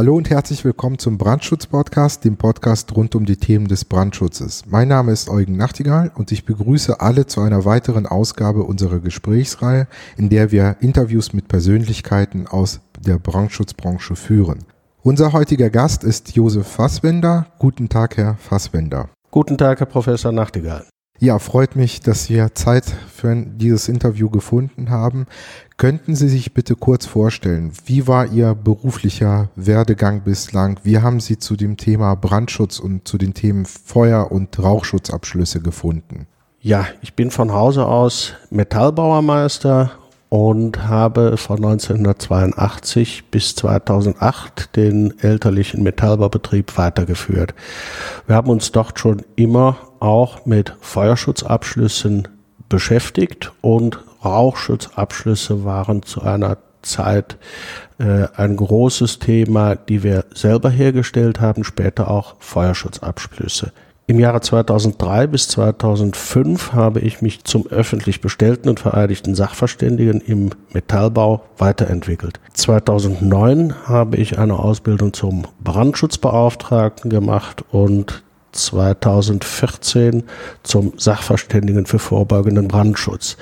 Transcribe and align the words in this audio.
Hallo 0.00 0.16
und 0.16 0.30
herzlich 0.30 0.64
willkommen 0.64 0.98
zum 0.98 1.18
Brandschutz-Podcast, 1.18 2.24
dem 2.24 2.38
Podcast 2.38 2.96
rund 2.96 3.14
um 3.14 3.26
die 3.26 3.36
Themen 3.36 3.68
des 3.68 3.84
Brandschutzes. 3.84 4.62
Mein 4.66 4.88
Name 4.88 5.12
ist 5.12 5.28
Eugen 5.28 5.58
Nachtigall 5.58 6.10
und 6.14 6.32
ich 6.32 6.46
begrüße 6.46 7.02
alle 7.02 7.26
zu 7.26 7.42
einer 7.42 7.66
weiteren 7.66 8.06
Ausgabe 8.06 8.62
unserer 8.62 9.00
Gesprächsreihe, 9.00 9.88
in 10.16 10.30
der 10.30 10.52
wir 10.52 10.76
Interviews 10.80 11.34
mit 11.34 11.48
Persönlichkeiten 11.48 12.46
aus 12.46 12.80
der 12.98 13.18
Brandschutzbranche 13.18 14.16
führen. 14.16 14.60
Unser 15.02 15.34
heutiger 15.34 15.68
Gast 15.68 16.02
ist 16.02 16.34
Josef 16.34 16.66
Fassbender. 16.66 17.48
Guten 17.58 17.90
Tag, 17.90 18.16
Herr 18.16 18.36
Fassbender. 18.36 19.10
Guten 19.30 19.58
Tag, 19.58 19.80
Herr 19.80 19.86
Professor 19.86 20.32
Nachtigall. 20.32 20.86
Ja, 21.22 21.38
freut 21.38 21.76
mich, 21.76 22.00
dass 22.00 22.30
wir 22.30 22.54
Zeit 22.54 22.86
für 22.86 23.36
dieses 23.36 23.90
Interview 23.90 24.30
gefunden 24.30 24.88
haben. 24.88 25.26
Könnten 25.80 26.14
Sie 26.14 26.28
sich 26.28 26.52
bitte 26.52 26.76
kurz 26.76 27.06
vorstellen, 27.06 27.72
wie 27.86 28.06
war 28.06 28.26
Ihr 28.26 28.54
beruflicher 28.54 29.48
Werdegang 29.56 30.20
bislang? 30.24 30.78
Wie 30.82 30.98
haben 30.98 31.20
Sie 31.20 31.38
zu 31.38 31.56
dem 31.56 31.78
Thema 31.78 32.16
Brandschutz 32.16 32.78
und 32.78 33.08
zu 33.08 33.16
den 33.16 33.32
Themen 33.32 33.64
Feuer- 33.64 34.30
und 34.30 34.62
Rauchschutzabschlüsse 34.62 35.62
gefunden? 35.62 36.26
Ja, 36.60 36.86
ich 37.00 37.14
bin 37.14 37.30
von 37.30 37.52
Hause 37.52 37.86
aus 37.86 38.34
Metallbauermeister 38.50 39.92
und 40.28 40.86
habe 40.86 41.38
von 41.38 41.56
1982 41.56 43.30
bis 43.30 43.56
2008 43.56 44.76
den 44.76 45.18
elterlichen 45.20 45.82
Metallbaubetrieb 45.82 46.76
weitergeführt. 46.76 47.54
Wir 48.26 48.36
haben 48.36 48.50
uns 48.50 48.70
dort 48.70 48.98
schon 48.98 49.22
immer 49.34 49.78
auch 49.98 50.44
mit 50.44 50.76
Feuerschutzabschlüssen 50.82 52.28
beschäftigt 52.68 53.52
und 53.62 53.98
Rauchschutzabschlüsse 54.24 55.64
waren 55.64 56.02
zu 56.02 56.22
einer 56.22 56.58
Zeit 56.82 57.36
äh, 57.98 58.26
ein 58.36 58.56
großes 58.56 59.18
Thema, 59.18 59.74
die 59.76 60.02
wir 60.02 60.24
selber 60.34 60.70
hergestellt 60.70 61.40
haben, 61.40 61.64
später 61.64 62.10
auch 62.10 62.36
Feuerschutzabschlüsse. 62.38 63.72
Im 64.06 64.18
Jahre 64.18 64.40
2003 64.40 65.28
bis 65.28 65.46
2005 65.48 66.72
habe 66.72 66.98
ich 66.98 67.22
mich 67.22 67.44
zum 67.44 67.68
öffentlich 67.68 68.20
bestellten 68.20 68.68
und 68.68 68.80
vereidigten 68.80 69.36
Sachverständigen 69.36 70.20
im 70.20 70.50
Metallbau 70.72 71.44
weiterentwickelt. 71.58 72.40
2009 72.54 73.86
habe 73.86 74.16
ich 74.16 74.36
eine 74.36 74.58
Ausbildung 74.58 75.12
zum 75.12 75.44
Brandschutzbeauftragten 75.62 77.08
gemacht 77.08 77.64
und 77.70 78.24
2014 78.50 80.24
zum 80.64 80.92
Sachverständigen 80.96 81.86
für 81.86 82.00
vorbeugenden 82.00 82.66
Brandschutz. 82.66 83.36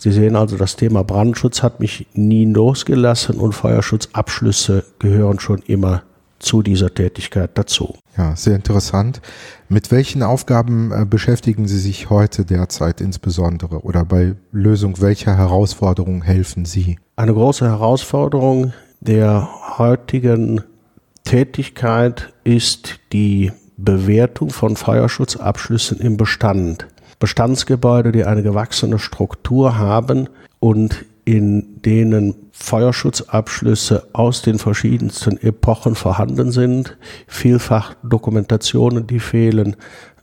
Sie 0.00 0.12
sehen 0.12 0.36
also, 0.36 0.56
das 0.56 0.76
Thema 0.76 1.02
Brandschutz 1.02 1.64
hat 1.64 1.80
mich 1.80 2.06
nie 2.14 2.44
losgelassen 2.44 3.36
und 3.40 3.52
Feuerschutzabschlüsse 3.52 4.84
gehören 5.00 5.40
schon 5.40 5.58
immer 5.66 6.02
zu 6.38 6.62
dieser 6.62 6.94
Tätigkeit 6.94 7.50
dazu. 7.54 7.96
Ja, 8.16 8.36
sehr 8.36 8.54
interessant. 8.54 9.20
Mit 9.68 9.90
welchen 9.90 10.22
Aufgaben 10.22 10.92
äh, 10.92 11.04
beschäftigen 11.04 11.66
Sie 11.66 11.80
sich 11.80 12.10
heute 12.10 12.44
derzeit 12.44 13.00
insbesondere 13.00 13.80
oder 13.80 14.04
bei 14.04 14.36
Lösung 14.52 15.00
welcher 15.00 15.36
Herausforderungen 15.36 16.22
helfen 16.22 16.64
Sie? 16.64 17.00
Eine 17.16 17.34
große 17.34 17.66
Herausforderung 17.66 18.72
der 19.00 19.48
heutigen 19.78 20.62
Tätigkeit 21.24 22.32
ist 22.44 23.00
die 23.12 23.50
Bewertung 23.76 24.50
von 24.50 24.76
Feuerschutzabschlüssen 24.76 25.98
im 25.98 26.16
Bestand. 26.16 26.86
Bestandsgebäude, 27.18 28.12
die 28.12 28.24
eine 28.24 28.42
gewachsene 28.42 28.98
Struktur 28.98 29.78
haben 29.78 30.28
und 30.60 31.04
in 31.24 31.82
denen 31.82 32.34
Feuerschutzabschlüsse 32.52 34.08
aus 34.14 34.40
den 34.42 34.58
verschiedensten 34.58 35.36
Epochen 35.36 35.94
vorhanden 35.94 36.52
sind, 36.52 36.96
vielfach 37.26 37.94
Dokumentationen, 38.02 39.06
die 39.06 39.20
fehlen. 39.20 39.76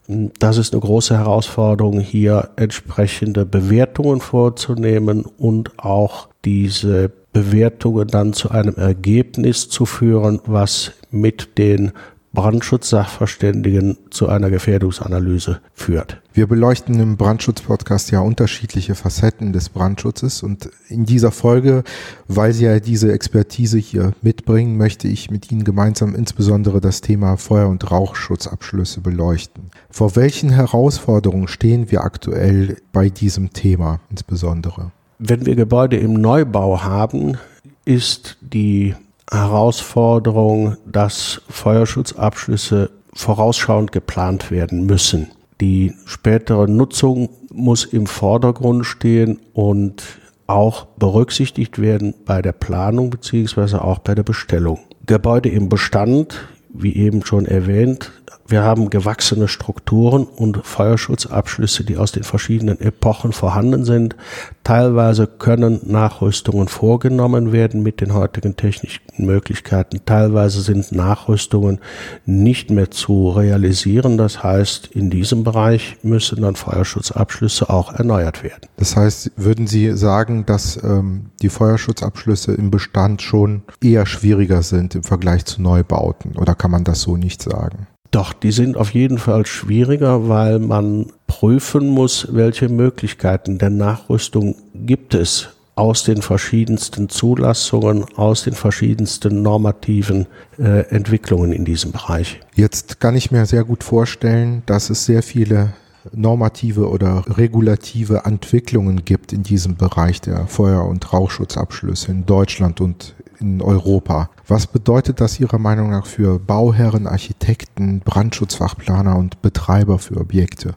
Das 0.08 0.56
ist 0.56 0.72
eine 0.72 0.80
große 0.80 1.16
Herausforderung, 1.16 2.00
hier 2.00 2.50
entsprechende 2.56 3.46
Bewertungen 3.46 4.20
vorzunehmen 4.20 5.24
und 5.24 5.78
auch 5.78 6.28
diese 6.44 7.12
Bewertungen 7.32 8.08
dann 8.08 8.32
zu 8.32 8.50
einem 8.50 8.74
Ergebnis 8.76 9.68
zu 9.68 9.86
führen, 9.86 10.40
was 10.46 10.92
mit 11.10 11.58
den 11.58 11.92
Brandschutzsachverständigen 12.36 13.96
zu 14.10 14.28
einer 14.28 14.50
Gefährdungsanalyse 14.50 15.60
führt. 15.72 16.20
Wir 16.34 16.46
beleuchten 16.46 17.00
im 17.00 17.16
Brandschutz-Podcast 17.16 18.10
ja 18.10 18.20
unterschiedliche 18.20 18.94
Facetten 18.94 19.54
des 19.54 19.70
Brandschutzes 19.70 20.42
und 20.42 20.68
in 20.88 21.06
dieser 21.06 21.32
Folge, 21.32 21.82
weil 22.28 22.52
Sie 22.52 22.66
ja 22.66 22.78
diese 22.78 23.10
Expertise 23.10 23.78
hier 23.78 24.12
mitbringen, 24.20 24.76
möchte 24.76 25.08
ich 25.08 25.30
mit 25.30 25.50
Ihnen 25.50 25.64
gemeinsam 25.64 26.14
insbesondere 26.14 26.82
das 26.82 27.00
Thema 27.00 27.38
Feuer- 27.38 27.70
und 27.70 27.90
Rauchschutzabschlüsse 27.90 29.00
beleuchten. 29.00 29.70
Vor 29.90 30.14
welchen 30.14 30.50
Herausforderungen 30.50 31.48
stehen 31.48 31.90
wir 31.90 32.02
aktuell 32.02 32.76
bei 32.92 33.08
diesem 33.08 33.54
Thema 33.54 34.00
insbesondere? 34.10 34.92
Wenn 35.18 35.46
wir 35.46 35.56
Gebäude 35.56 35.96
im 35.96 36.12
Neubau 36.12 36.82
haben, 36.82 37.38
ist 37.86 38.36
die 38.42 38.94
Herausforderung, 39.30 40.76
dass 40.86 41.42
Feuerschutzabschlüsse 41.48 42.90
vorausschauend 43.14 43.92
geplant 43.92 44.50
werden 44.50 44.86
müssen. 44.86 45.30
Die 45.60 45.94
spätere 46.04 46.68
Nutzung 46.68 47.30
muss 47.52 47.84
im 47.84 48.06
Vordergrund 48.06 48.84
stehen 48.84 49.40
und 49.54 50.02
auch 50.46 50.84
berücksichtigt 50.98 51.80
werden 51.80 52.14
bei 52.24 52.42
der 52.42 52.52
Planung 52.52 53.10
beziehungsweise 53.10 53.82
auch 53.82 53.98
bei 53.98 54.14
der 54.14 54.22
Bestellung. 54.22 54.80
Gebäude 55.06 55.48
im 55.48 55.68
Bestand, 55.68 56.48
wie 56.68 56.94
eben 56.94 57.24
schon 57.24 57.46
erwähnt, 57.46 58.12
wir 58.48 58.62
haben 58.62 58.90
gewachsene 58.90 59.48
Strukturen 59.48 60.24
und 60.24 60.64
Feuerschutzabschlüsse, 60.64 61.84
die 61.84 61.96
aus 61.96 62.12
den 62.12 62.22
verschiedenen 62.22 62.80
Epochen 62.80 63.32
vorhanden 63.32 63.84
sind. 63.84 64.16
Teilweise 64.62 65.26
können 65.26 65.80
Nachrüstungen 65.84 66.68
vorgenommen 66.68 67.52
werden 67.52 67.82
mit 67.82 68.00
den 68.00 68.14
heutigen 68.14 68.56
technischen 68.56 69.02
Möglichkeiten. 69.16 70.00
Teilweise 70.04 70.60
sind 70.60 70.92
Nachrüstungen 70.92 71.80
nicht 72.24 72.70
mehr 72.70 72.90
zu 72.90 73.30
realisieren. 73.30 74.18
Das 74.18 74.42
heißt, 74.42 74.88
in 74.88 75.10
diesem 75.10 75.44
Bereich 75.44 75.96
müssen 76.02 76.42
dann 76.42 76.56
Feuerschutzabschlüsse 76.56 77.70
auch 77.70 77.92
erneuert 77.92 78.42
werden. 78.42 78.68
Das 78.76 78.96
heißt, 78.96 79.32
würden 79.36 79.66
Sie 79.66 79.96
sagen, 79.96 80.46
dass 80.46 80.82
ähm, 80.82 81.30
die 81.42 81.48
Feuerschutzabschlüsse 81.48 82.52
im 82.52 82.70
Bestand 82.70 83.22
schon 83.22 83.62
eher 83.82 84.06
schwieriger 84.06 84.62
sind 84.62 84.94
im 84.94 85.02
Vergleich 85.02 85.44
zu 85.44 85.62
Neubauten? 85.62 86.36
Oder 86.36 86.54
kann 86.54 86.70
man 86.70 86.84
das 86.84 87.02
so 87.02 87.16
nicht 87.16 87.42
sagen? 87.42 87.86
Doch, 88.16 88.32
die 88.32 88.50
sind 88.50 88.78
auf 88.78 88.94
jeden 88.94 89.18
Fall 89.18 89.44
schwieriger, 89.44 90.26
weil 90.26 90.58
man 90.58 91.12
prüfen 91.26 91.90
muss, 91.90 92.26
welche 92.30 92.70
Möglichkeiten 92.70 93.58
der 93.58 93.68
Nachrüstung 93.68 94.54
gibt 94.74 95.12
es 95.12 95.50
aus 95.74 96.04
den 96.04 96.22
verschiedensten 96.22 97.10
Zulassungen, 97.10 98.06
aus 98.16 98.44
den 98.44 98.54
verschiedensten 98.54 99.42
normativen 99.42 100.28
äh, 100.58 100.88
Entwicklungen 100.88 101.52
in 101.52 101.66
diesem 101.66 101.92
Bereich. 101.92 102.40
Jetzt 102.54 103.00
kann 103.00 103.16
ich 103.16 103.32
mir 103.32 103.44
sehr 103.44 103.64
gut 103.64 103.84
vorstellen, 103.84 104.62
dass 104.64 104.88
es 104.88 105.04
sehr 105.04 105.22
viele 105.22 105.74
normative 106.12 106.88
oder 106.88 107.22
regulative 107.28 108.22
Entwicklungen 108.24 109.04
gibt 109.04 109.34
in 109.34 109.42
diesem 109.42 109.76
Bereich 109.76 110.22
der 110.22 110.46
Feuer- 110.46 110.86
und 110.86 111.12
Rauchschutzabschlüsse 111.12 112.12
in 112.12 112.24
Deutschland 112.24 112.80
und 112.80 113.14
in 113.40 113.62
Europa. 113.62 114.30
Was 114.46 114.66
bedeutet 114.66 115.20
das 115.20 115.40
Ihrer 115.40 115.58
Meinung 115.58 115.90
nach 115.90 116.06
für 116.06 116.38
Bauherren, 116.38 117.06
Architekten, 117.06 118.00
Brandschutzfachplaner 118.00 119.16
und 119.16 119.42
Betreiber 119.42 119.98
für 119.98 120.18
Objekte? 120.18 120.74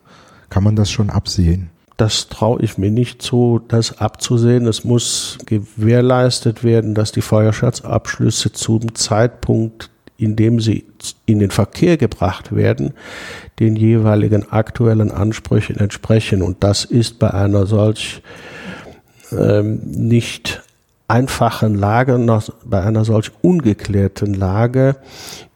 Kann 0.50 0.64
man 0.64 0.76
das 0.76 0.90
schon 0.90 1.10
absehen? 1.10 1.70
Das 1.98 2.30
traue 2.30 2.62
ich 2.62 2.78
mir 2.78 2.92
nicht 2.92 3.22
zu, 3.22 3.60
das 3.68 4.00
abzusehen. 4.00 4.68
Es 4.68 4.86
muss 4.86 5.38
gewährleistet 5.46 6.64
werden, 6.64 6.96
dass 6.96 7.12
die 7.12 7.22
Feuerschutzabschlüsse 7.22 8.54
zum 8.54 8.96
Zeitpunkt, 8.96 9.90
in 10.16 10.36
dem 10.38 10.62
sie 10.62 10.86
in 11.26 11.40
den 11.40 11.52
Verkehr 11.52 11.98
gebracht 11.98 12.56
werden, 12.56 12.94
den 13.60 13.76
jeweiligen 13.76 14.50
aktuellen 14.50 15.12
Ansprüchen 15.12 15.76
entsprechen. 15.78 16.42
Und 16.42 16.64
das 16.64 16.86
ist 16.86 17.20
bei 17.20 17.34
einer 17.34 17.66
solch 17.66 18.22
ähm, 19.32 19.82
nicht 19.84 20.64
einfachen 21.10 21.76
Lage, 21.76 22.18
noch 22.18 22.50
bei 22.64 22.82
einer 22.82 23.04
solch 23.04 23.32
ungeklärten 23.42 24.34
Lage, 24.34 24.96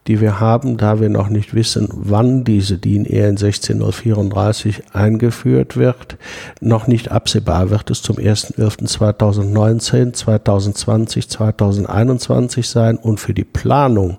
die 0.08 0.20
wir 0.20 0.40
haben, 0.40 0.76
da 0.78 1.00
wir 1.00 1.10
noch 1.10 1.30
nicht 1.30 1.54
wissen, 1.54 1.88
wann 1.92 2.44
diese 2.44 2.78
DIN 2.78 3.06
EN 3.06 3.38
16034 3.38 4.84
eingeführt 4.94 5.78
wird, 5.78 6.18
noch 6.60 6.88
nicht 6.88 7.12
absehbar 7.12 7.70
wird 7.70 7.90
es 7.90 8.02
zum 8.02 8.18
1.11.2019, 8.18 10.12
2020, 10.14 11.30
2021 11.30 12.68
sein 12.68 12.98
und 12.98 13.22
für 13.22 13.34
die 13.34 13.46
Planung 13.46 14.18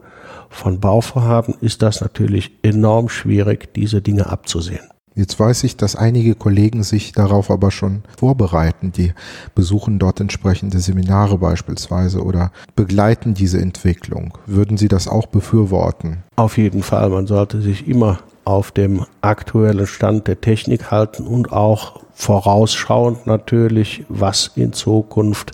von 0.48 0.80
Bauvorhaben 0.80 1.54
ist 1.60 1.82
das 1.82 2.00
natürlich 2.00 2.52
enorm 2.62 3.10
schwierig, 3.10 3.74
diese 3.74 4.00
Dinge 4.00 4.26
abzusehen. 4.26 4.93
Jetzt 5.16 5.38
weiß 5.38 5.62
ich, 5.64 5.76
dass 5.76 5.94
einige 5.94 6.34
Kollegen 6.34 6.82
sich 6.82 7.12
darauf 7.12 7.50
aber 7.50 7.70
schon 7.70 8.02
vorbereiten. 8.18 8.90
Die 8.90 9.12
besuchen 9.54 10.00
dort 10.00 10.20
entsprechende 10.20 10.80
Seminare 10.80 11.38
beispielsweise 11.38 12.22
oder 12.22 12.50
begleiten 12.74 13.32
diese 13.34 13.60
Entwicklung. 13.60 14.36
Würden 14.46 14.76
Sie 14.76 14.88
das 14.88 15.06
auch 15.06 15.26
befürworten? 15.26 16.24
Auf 16.34 16.58
jeden 16.58 16.82
Fall. 16.82 17.10
Man 17.10 17.28
sollte 17.28 17.62
sich 17.62 17.86
immer 17.86 18.18
auf 18.44 18.72
dem 18.72 19.06
aktuellen 19.20 19.86
Stand 19.86 20.26
der 20.26 20.40
Technik 20.40 20.90
halten 20.90 21.26
und 21.26 21.52
auch 21.52 22.03
vorausschauend 22.14 23.26
natürlich, 23.26 24.04
was 24.08 24.52
in 24.54 24.72
Zukunft 24.72 25.52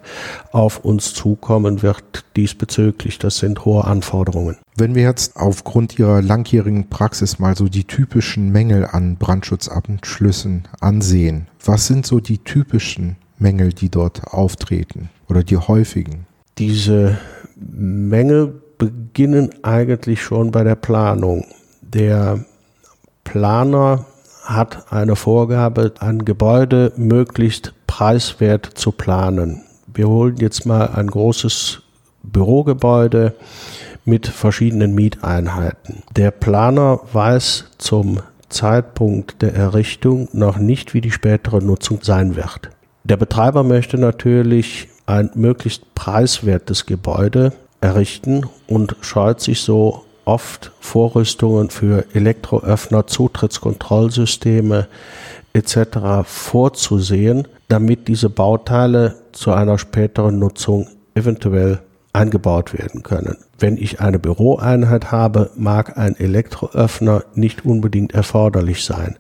auf 0.53 0.85
uns 0.85 1.15
zukommen 1.15 1.83
wird 1.83 2.25
diesbezüglich. 2.37 3.19
Das 3.19 3.39
sind 3.39 3.65
hohe 3.65 3.85
Anforderungen. 3.85 4.59
Wenn 4.77 4.95
wir 4.95 5.03
jetzt 5.03 5.37
aufgrund 5.37 5.99
Ihrer 5.99 6.23
langjährigen 6.23 6.89
Praxis 6.89 7.39
mal 7.39 7.57
so 7.57 7.69
die 7.69 7.85
typischen 7.85 8.51
Mängel 8.53 8.87
an 8.87 9.17
Brandschutzabschlüssen 9.17 10.69
ansehen, 10.81 11.49
was 11.65 11.87
sind 11.87 12.07
so 12.07 12.21
die 12.21 12.39
typischen 12.39 13.17
Mängel, 13.39 13.73
die 13.73 13.89
dort 13.89 14.33
auftreten 14.33 15.11
oder 15.29 15.43
die 15.43 15.57
häufigen? 15.57 16.27
Diese 16.59 17.19
Mängel 17.57 18.61
beginnen 18.79 19.51
eigentlich 19.63 20.23
schon 20.23 20.51
bei 20.51 20.65
der 20.65 20.75
Planung. 20.75 21.45
Der 21.83 22.45
Planer 23.25 24.07
hat 24.55 24.93
eine 24.93 25.17
Vorgabe, 25.17 25.93
ein 26.01 26.25
Gebäude 26.25 26.93
möglichst 26.97 27.73
preiswert 27.87 28.67
zu 28.67 28.93
planen. 28.93 29.63
Wir 29.93 30.09
holen 30.09 30.37
jetzt 30.37 30.67
mal 30.67 30.91
ein 30.95 31.09
großes 31.09 31.83
Bürogebäude 32.23 33.35
mit 34.05 34.27
verschiedenen 34.27 34.95
Mieteinheiten. 34.95 36.03
Der 36.17 36.31
Planer 36.31 37.01
weiß 37.13 37.67
zum 37.79 38.21
Zeitpunkt 38.49 39.43
der 39.43 39.55
Errichtung 39.55 40.29
noch 40.33 40.59
nicht, 40.59 40.95
wie 40.95 41.01
die 41.01 41.13
spätere 41.13 41.61
Nutzung 41.61 42.01
sein 42.03 42.37
wird. 42.37 42.71
Der 43.05 43.17
Betreiber 43.17 43.63
möchte 43.63 43.99
natürlich 43.99 44.89
ein 45.07 45.31
möglichst 45.35 45.95
preiswertes 45.95 46.87
Gebäude 46.87 47.53
errichten 47.81 48.47
und 48.67 48.97
scheut 49.01 49.41
sich 49.41 49.61
so 49.61 50.05
oft 50.31 50.71
Vorrüstungen 50.79 51.71
für 51.71 52.07
Elektroöffner, 52.15 53.09
Zutrittskontrollsysteme 53.09 54.87
etc. 55.53 56.25
vorzusehen, 56.25 57.49
damit 57.67 58.07
diese 58.07 58.31
Bauteile 58.31 59.17
zu 59.33 59.53
einer 59.53 59.77
späteren 59.77 60.39
Nutzung 60.39 60.87
eventuell 61.17 61.81
eingebaut 62.13 62.73
werden 62.79 63.03
können. 63.03 63.39
Wenn 63.59 63.77
ich 63.77 64.01
eine 64.01 64.21
Büroeinheit 64.21 65.11
habe, 65.11 65.51
mag 65.57 65.99
ein 65.99 66.17
Elektroöffner 66.17 67.25
nicht 67.35 67.65
unbedingt 67.65 68.15
erforderlich 68.15 68.85
sein. 68.85 69.17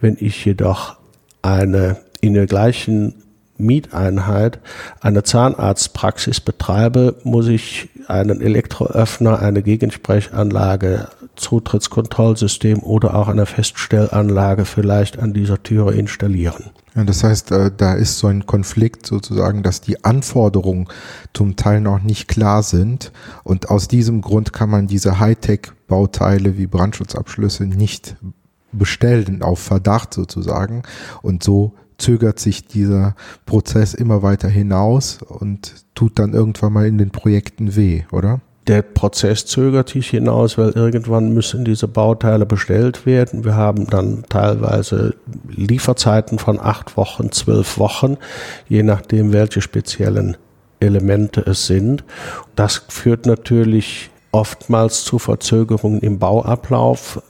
Wenn 0.00 0.18
ich 0.20 0.44
jedoch 0.44 0.96
eine 1.40 1.96
in 2.20 2.34
der 2.34 2.46
gleichen 2.46 3.19
Mieteinheit 3.60 4.58
eine 5.00 5.22
Zahnarztpraxis 5.22 6.40
betreibe, 6.40 7.16
muss 7.24 7.48
ich 7.48 7.88
einen 8.08 8.40
Elektroöffner, 8.40 9.40
eine 9.40 9.62
Gegensprechanlage, 9.62 11.08
Zutrittskontrollsystem 11.36 12.80
oder 12.80 13.14
auch 13.14 13.28
eine 13.28 13.46
Feststellanlage 13.46 14.64
vielleicht 14.64 15.18
an 15.18 15.32
dieser 15.32 15.62
Türe 15.62 15.94
installieren. 15.94 16.70
Ja, 16.94 17.04
das 17.04 17.22
heißt, 17.22 17.52
äh, 17.52 17.70
da 17.74 17.94
ist 17.94 18.18
so 18.18 18.26
ein 18.26 18.46
Konflikt 18.46 19.06
sozusagen, 19.06 19.62
dass 19.62 19.80
die 19.80 20.04
Anforderungen 20.04 20.88
zum 21.32 21.56
Teil 21.56 21.80
noch 21.80 22.02
nicht 22.02 22.26
klar 22.28 22.62
sind 22.62 23.12
und 23.44 23.70
aus 23.70 23.88
diesem 23.88 24.20
Grund 24.22 24.52
kann 24.52 24.70
man 24.70 24.86
diese 24.86 25.20
Hightech-Bauteile 25.20 26.58
wie 26.58 26.66
Brandschutzabschlüsse 26.66 27.64
nicht 27.64 28.16
bestellen 28.72 29.42
auf 29.42 29.60
Verdacht 29.60 30.14
sozusagen 30.14 30.82
und 31.22 31.42
so 31.42 31.74
zögert 32.00 32.40
sich 32.40 32.66
dieser 32.66 33.14
Prozess 33.46 33.94
immer 33.94 34.22
weiter 34.22 34.48
hinaus 34.48 35.18
und 35.26 35.74
tut 35.94 36.18
dann 36.18 36.32
irgendwann 36.32 36.72
mal 36.72 36.86
in 36.86 36.98
den 36.98 37.10
Projekten 37.10 37.76
weh, 37.76 38.02
oder? 38.10 38.40
Der 38.66 38.82
Prozess 38.82 39.46
zögert 39.46 39.88
sich 39.88 40.10
hinaus, 40.10 40.58
weil 40.58 40.70
irgendwann 40.70 41.32
müssen 41.32 41.64
diese 41.64 41.88
Bauteile 41.88 42.46
bestellt 42.46 43.06
werden. 43.06 43.44
Wir 43.44 43.56
haben 43.56 43.86
dann 43.86 44.24
teilweise 44.28 45.14
Lieferzeiten 45.48 46.38
von 46.38 46.60
acht 46.60 46.96
Wochen, 46.96 47.32
zwölf 47.32 47.78
Wochen, 47.78 48.16
je 48.68 48.82
nachdem, 48.82 49.32
welche 49.32 49.60
speziellen 49.60 50.36
Elemente 50.78 51.40
es 51.40 51.66
sind. 51.66 52.04
Das 52.54 52.82
führt 52.88 53.26
natürlich 53.26 54.10
oftmals 54.30 55.04
zu 55.04 55.18
Verzögerungen 55.18 56.00
im 56.00 56.18
Bauablauf, 56.18 57.22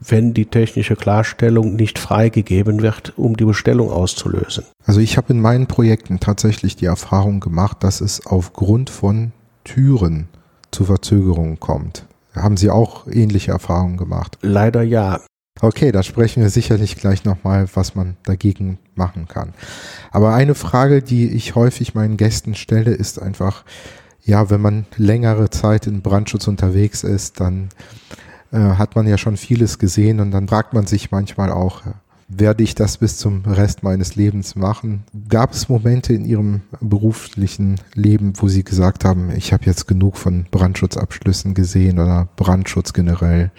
wenn 0.00 0.34
die 0.34 0.46
technische 0.46 0.96
Klarstellung 0.96 1.76
nicht 1.76 1.98
freigegeben 1.98 2.82
wird, 2.82 3.12
um 3.16 3.36
die 3.36 3.44
Bestellung 3.44 3.90
auszulösen. 3.90 4.64
Also 4.84 5.00
ich 5.00 5.16
habe 5.16 5.32
in 5.32 5.40
meinen 5.40 5.66
Projekten 5.66 6.20
tatsächlich 6.20 6.76
die 6.76 6.86
Erfahrung 6.86 7.40
gemacht, 7.40 7.78
dass 7.84 8.00
es 8.00 8.26
aufgrund 8.26 8.90
von 8.90 9.32
Türen 9.64 10.28
zu 10.70 10.84
Verzögerungen 10.84 11.60
kommt. 11.60 12.06
Haben 12.34 12.56
Sie 12.56 12.70
auch 12.70 13.06
ähnliche 13.06 13.50
Erfahrungen 13.52 13.96
gemacht? 13.96 14.38
Leider 14.40 14.82
ja. 14.82 15.20
Okay, 15.60 15.92
da 15.92 16.02
sprechen 16.02 16.42
wir 16.42 16.48
sicherlich 16.48 16.96
gleich 16.96 17.24
nochmal, 17.24 17.68
was 17.74 17.94
man 17.94 18.16
dagegen 18.24 18.78
machen 18.94 19.28
kann. 19.28 19.52
Aber 20.10 20.32
eine 20.32 20.54
Frage, 20.54 21.02
die 21.02 21.28
ich 21.28 21.54
häufig 21.54 21.94
meinen 21.94 22.16
Gästen 22.16 22.54
stelle, 22.54 22.92
ist 22.92 23.20
einfach, 23.20 23.64
ja, 24.22 24.48
wenn 24.48 24.60
man 24.60 24.86
längere 24.96 25.50
Zeit 25.50 25.86
in 25.86 26.02
Brandschutz 26.02 26.46
unterwegs 26.46 27.02
ist, 27.02 27.40
dann 27.40 27.68
äh, 28.52 28.58
hat 28.58 28.96
man 28.96 29.06
ja 29.06 29.18
schon 29.18 29.36
vieles 29.36 29.78
gesehen 29.78 30.20
und 30.20 30.30
dann 30.30 30.48
fragt 30.48 30.74
man 30.74 30.86
sich 30.86 31.10
manchmal 31.10 31.50
auch, 31.50 31.82
werde 32.28 32.62
ich 32.62 32.74
das 32.74 32.98
bis 32.98 33.16
zum 33.16 33.44
Rest 33.44 33.82
meines 33.82 34.14
Lebens 34.14 34.54
machen? 34.54 35.02
Gab 35.28 35.52
es 35.52 35.68
Momente 35.68 36.14
in 36.14 36.24
Ihrem 36.24 36.62
beruflichen 36.80 37.80
Leben, 37.94 38.34
wo 38.36 38.48
Sie 38.48 38.62
gesagt 38.62 39.04
haben, 39.04 39.30
ich 39.30 39.52
habe 39.52 39.64
jetzt 39.66 39.88
genug 39.88 40.16
von 40.16 40.46
Brandschutzabschlüssen 40.50 41.54
gesehen 41.54 41.98
oder 41.98 42.28
Brandschutz 42.36 42.92
generell? 42.92 43.50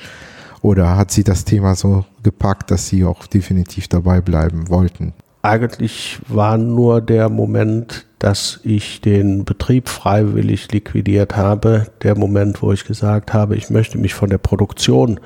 Oder 0.62 0.96
hat 0.96 1.12
Sie 1.12 1.24
das 1.24 1.44
Thema 1.44 1.76
so 1.76 2.06
gepackt, 2.24 2.72
dass 2.72 2.88
Sie 2.88 3.04
auch 3.04 3.28
definitiv 3.28 3.88
dabei 3.88 4.22
bleiben 4.22 4.70
wollten? 4.70 5.14
Eigentlich 5.42 6.20
war 6.28 6.58
nur 6.58 7.02
der 7.02 7.30
Moment, 7.30 8.06
dass 8.20 8.60
ich 8.64 9.02
den 9.02 9.46
Betrieb 9.46 9.90
freiwillig 9.90 10.72
liquidiert 10.72 11.36
habe, 11.36 11.88
der 12.04 12.16
Moment, 12.16 12.62
wo 12.62 12.72
ich 12.72 12.86
gesagt 12.86 13.34
habe, 13.34 13.56
ich 13.56 13.70
möchte 13.72 13.98
mich 13.98 14.14
von 14.14 14.30
der 14.30 14.38
Produktion 14.38 15.20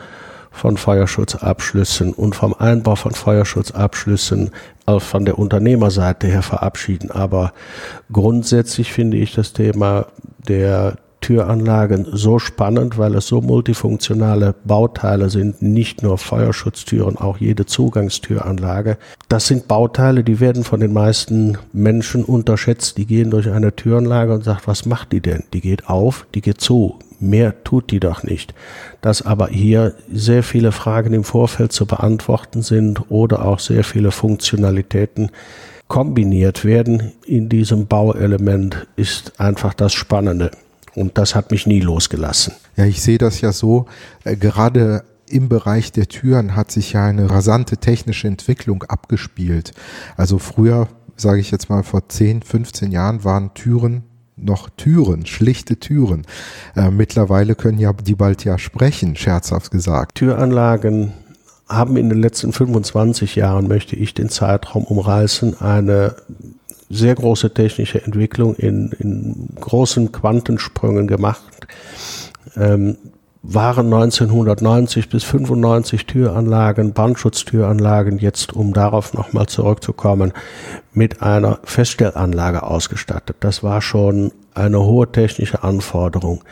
von 0.51 0.77
Feuerschutzabschlüssen 0.77 2.13
und 2.13 2.33
vom 2.33 2.53
Einbau 2.53 2.95
von 2.95 3.11
Feuerschutzabschlüssen 3.11 4.51
auch 4.85 5.01
von 5.01 5.25
der 5.25 5.37
Unternehmerseite 5.37 6.27
her 6.27 6.41
verabschieden. 6.43 7.11
Aber 7.11 7.51
grundsätzlich 8.09 8.93
finde 8.93 9.17
ich 9.17 9.33
das 9.35 9.51
Thema 9.51 10.07
der 10.47 10.95
Türanlagen 11.25 12.05
so 12.11 12.37
spannend, 12.37 12.99
weil 12.99 13.15
es 13.15 13.25
so 13.25 13.41
multifunktionale 13.41 14.53
Bauteile 14.63 15.31
sind, 15.31 15.59
nicht 15.59 16.03
nur 16.03 16.19
Feuerschutztüren, 16.19 17.17
auch 17.17 17.39
jede 17.39 17.65
Zugangstüranlage. 17.65 18.99
Das 19.27 19.47
sind 19.47 19.67
Bauteile, 19.67 20.23
die 20.23 20.39
werden 20.39 20.63
von 20.63 20.81
den 20.81 20.93
meisten 20.93 21.57
Menschen 21.73 22.23
unterschätzt. 22.23 22.99
Die 22.99 23.07
gehen 23.07 23.31
durch 23.31 23.49
eine 23.49 23.75
Türanlage 23.75 24.35
und 24.35 24.43
sagt, 24.43 24.67
was 24.67 24.85
macht 24.85 25.13
die 25.13 25.19
denn? 25.19 25.43
Die 25.51 25.61
geht 25.61 25.89
auf, 25.89 26.27
die 26.35 26.41
geht 26.41 26.61
zu. 26.61 26.99
Mehr 27.19 27.63
tut 27.63 27.89
die 27.89 27.99
doch 27.99 28.21
nicht. 28.21 28.53
Dass 29.01 29.23
aber 29.23 29.47
hier 29.47 29.95
sehr 30.13 30.43
viele 30.43 30.71
Fragen 30.71 31.11
im 31.13 31.23
Vorfeld 31.23 31.71
zu 31.71 31.87
beantworten 31.87 32.61
sind 32.61 33.09
oder 33.09 33.45
auch 33.47 33.57
sehr 33.57 33.83
viele 33.83 34.11
Funktionalitäten 34.11 35.31
kombiniert 35.87 36.65
werden 36.65 37.13
in 37.25 37.49
diesem 37.49 37.87
Bauelement, 37.87 38.85
ist 38.95 39.39
einfach 39.39 39.73
das 39.73 39.93
Spannende. 39.93 40.51
Und 40.95 41.17
das 41.17 41.35
hat 41.35 41.51
mich 41.51 41.67
nie 41.67 41.81
losgelassen. 41.81 42.53
Ja, 42.77 42.85
ich 42.85 43.01
sehe 43.01 43.17
das 43.17 43.41
ja 43.41 43.51
so, 43.51 43.85
äh, 44.23 44.35
gerade 44.35 45.03
im 45.27 45.49
Bereich 45.49 45.91
der 45.91 46.07
Türen 46.07 46.55
hat 46.55 46.71
sich 46.71 46.93
ja 46.93 47.05
eine 47.05 47.29
rasante 47.29 47.77
technische 47.77 48.27
Entwicklung 48.27 48.83
abgespielt. 48.83 49.73
Also 50.17 50.37
früher, 50.37 50.87
sage 51.17 51.39
ich 51.39 51.51
jetzt 51.51 51.69
mal 51.69 51.83
vor 51.83 52.07
10, 52.07 52.43
15 52.43 52.91
Jahren, 52.91 53.23
waren 53.23 53.53
Türen 53.53 54.03
noch 54.37 54.69
Türen, 54.69 55.25
schlichte 55.25 55.77
Türen. 55.77 56.25
Äh, 56.75 56.91
mittlerweile 56.91 57.55
können 57.55 57.79
ja 57.79 57.93
die 57.93 58.15
bald 58.15 58.43
ja 58.43 58.57
sprechen, 58.57 59.15
scherzhaft 59.15 59.71
gesagt. 59.71 60.15
Türanlagen 60.15 61.13
haben 61.67 61.97
in 61.97 62.09
den 62.09 62.19
letzten 62.19 62.51
25 62.51 63.35
Jahren, 63.35 63.67
möchte 63.67 63.95
ich 63.95 64.13
den 64.13 64.29
Zeitraum 64.29 64.83
umreißen, 64.83 65.59
eine 65.61 66.15
sehr 66.89 67.15
große 67.15 67.53
technische 67.53 68.03
Entwicklung 68.03 68.55
in, 68.55 68.91
in 68.99 69.49
großen 69.59 70.11
Quantensprüngen 70.11 71.07
gemacht. 71.07 71.67
Ähm, 72.55 72.97
waren 73.47 73.93
1990 73.93 75.09
bis 75.09 75.23
95 75.23 76.07
Türanlagen, 76.07 76.93
Brandschutztüranlagen, 76.93 78.17
jetzt 78.17 78.53
um 78.53 78.73
darauf 78.73 79.13
nochmal 79.13 79.45
zurückzukommen, 79.45 80.33
mit 80.93 81.21
einer 81.21 81.59
Feststellanlage 81.63 82.63
ausgestattet. 82.63 83.37
Das 83.41 83.61
war 83.61 83.81
schon 83.81 84.31
eine 84.55 84.81
hohe 84.81 85.11
technische 85.11 85.63
Anforderung. 85.63 86.43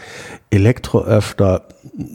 Elektroöfter 0.52 1.64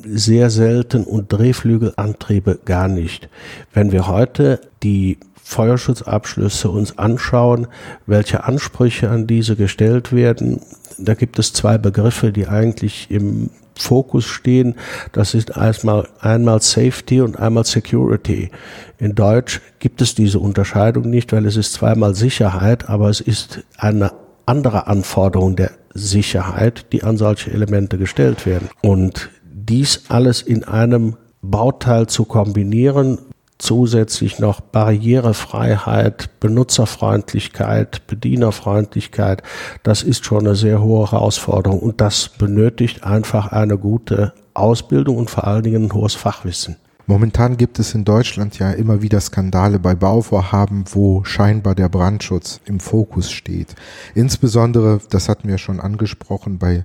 sehr 0.05 0.51
selten 0.51 1.05
und 1.05 1.33
Drehflügelantriebe 1.33 2.61
gar 2.65 2.89
nicht. 2.89 3.29
Wenn 3.73 3.91
wir 3.91 4.07
heute 4.07 4.61
die 4.83 5.19
Feuerschutzabschlüsse 5.49 6.69
uns 6.69 6.99
anschauen, 6.99 7.69
welche 8.05 8.45
Ansprüche 8.45 9.09
an 9.09 9.27
diese 9.27 9.57
gestellt 9.57 10.13
werden, 10.13 10.61
da 10.99 11.15
gibt 11.15 11.39
es 11.39 11.55
zwei 11.55 11.79
Begriffe, 11.79 12.33
die 12.33 12.49
eigentlich 12.49 13.11
im 13.11 13.49
Fokus 13.75 14.27
stehen. 14.27 14.75
Das 15.13 15.33
ist 15.33 15.57
einmal, 15.57 16.07
einmal 16.21 16.61
Safety 16.61 17.23
und 17.23 17.39
einmal 17.39 17.65
Security. 17.65 18.51
In 18.99 19.15
Deutsch 19.15 19.63
gibt 19.79 20.03
es 20.03 20.15
diese 20.15 20.39
Unterscheidung 20.39 21.09
nicht, 21.09 21.33
weil 21.33 21.47
es 21.47 21.57
ist 21.57 21.73
zweimal 21.73 22.15
Sicherheit, 22.15 22.91
aber 22.91 23.09
es 23.09 23.23
ist 23.23 23.61
eine 23.79 24.13
andere 24.45 24.87
Anforderung 24.87 25.57
der 25.57 25.71
Sicherheit, 25.95 26.93
die 26.93 27.05
an 27.05 27.17
solche 27.17 27.53
Elemente 27.53 27.97
gestellt 27.97 28.45
werden. 28.45 28.69
Und 28.83 29.31
dies 29.51 30.03
alles 30.09 30.43
in 30.43 30.65
einem 30.65 31.17
Bauteil 31.41 32.07
zu 32.07 32.27
kombinieren, 32.27 33.19
zusätzlich 33.59 34.39
noch 34.39 34.61
Barrierefreiheit, 34.61 36.41
Benutzerfreundlichkeit, 36.41 38.07
Bedienerfreundlichkeit, 38.07 39.43
das 39.83 40.03
ist 40.03 40.25
schon 40.25 40.47
eine 40.47 40.55
sehr 40.55 40.81
hohe 40.83 41.11
Herausforderung 41.11 41.81
und 41.81 42.01
das 42.01 42.29
benötigt 42.29 43.05
einfach 43.05 43.53
eine 43.53 43.77
gute 43.77 44.33
Ausbildung 44.55 45.17
und 45.17 45.31
vor 45.31 45.47
allen 45.47 45.65
Dingen 45.65 45.87
ein 45.87 45.93
hohes 45.93 46.15
Fachwissen. 46.15 46.77
Momentan 47.07 47.57
gibt 47.57 47.79
es 47.79 47.95
in 47.95 48.05
Deutschland 48.05 48.59
ja 48.59 48.71
immer 48.71 49.01
wieder 49.01 49.21
Skandale 49.21 49.79
bei 49.79 49.95
Bauvorhaben, 49.95 50.85
wo 50.93 51.25
scheinbar 51.25 51.75
der 51.75 51.89
Brandschutz 51.89 52.61
im 52.67 52.81
Fokus 52.81 53.31
steht. 53.31 53.75
Insbesondere, 54.15 55.01
das 55.09 55.31
hatten 55.31 55.49
wir 55.49 55.57
schon 55.57 55.81
angesprochen, 55.81 56.59
bei 56.59 56.85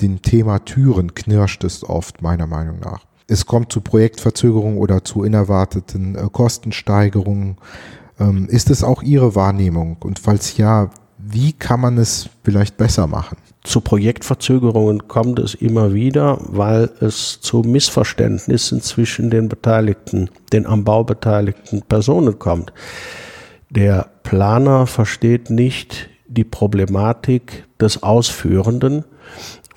dem 0.00 0.22
Thema 0.22 0.64
Türen 0.64 1.14
knirscht 1.14 1.62
es 1.62 1.88
oft, 1.88 2.20
meiner 2.20 2.48
Meinung 2.48 2.80
nach 2.80 3.04
es 3.26 3.46
kommt 3.46 3.72
zu 3.72 3.80
Projektverzögerungen 3.80 4.78
oder 4.78 5.04
zu 5.04 5.20
unerwarteten 5.20 6.14
äh, 6.14 6.28
Kostensteigerungen. 6.30 7.56
Ähm, 8.18 8.46
ist 8.48 8.70
es 8.70 8.84
auch 8.84 9.02
Ihre 9.02 9.34
Wahrnehmung? 9.34 9.96
Und 10.00 10.18
falls 10.18 10.56
ja, 10.56 10.90
wie 11.18 11.52
kann 11.52 11.80
man 11.80 11.98
es 11.98 12.28
vielleicht 12.42 12.76
besser 12.76 13.06
machen? 13.06 13.38
Zu 13.62 13.80
Projektverzögerungen 13.80 15.08
kommt 15.08 15.38
es 15.38 15.54
immer 15.54 15.94
wieder, 15.94 16.38
weil 16.40 16.90
es 17.00 17.40
zu 17.40 17.62
Missverständnissen 17.62 18.82
zwischen 18.82 19.30
den 19.30 19.48
Beteiligten, 19.48 20.28
den 20.52 20.66
am 20.66 20.84
Bau 20.84 21.02
beteiligten 21.02 21.80
Personen 21.80 22.38
kommt. 22.38 22.74
Der 23.70 24.10
Planer 24.22 24.86
versteht 24.86 25.48
nicht 25.48 26.10
die 26.26 26.44
Problematik 26.44 27.64
des 27.80 28.02
Ausführenden, 28.02 29.04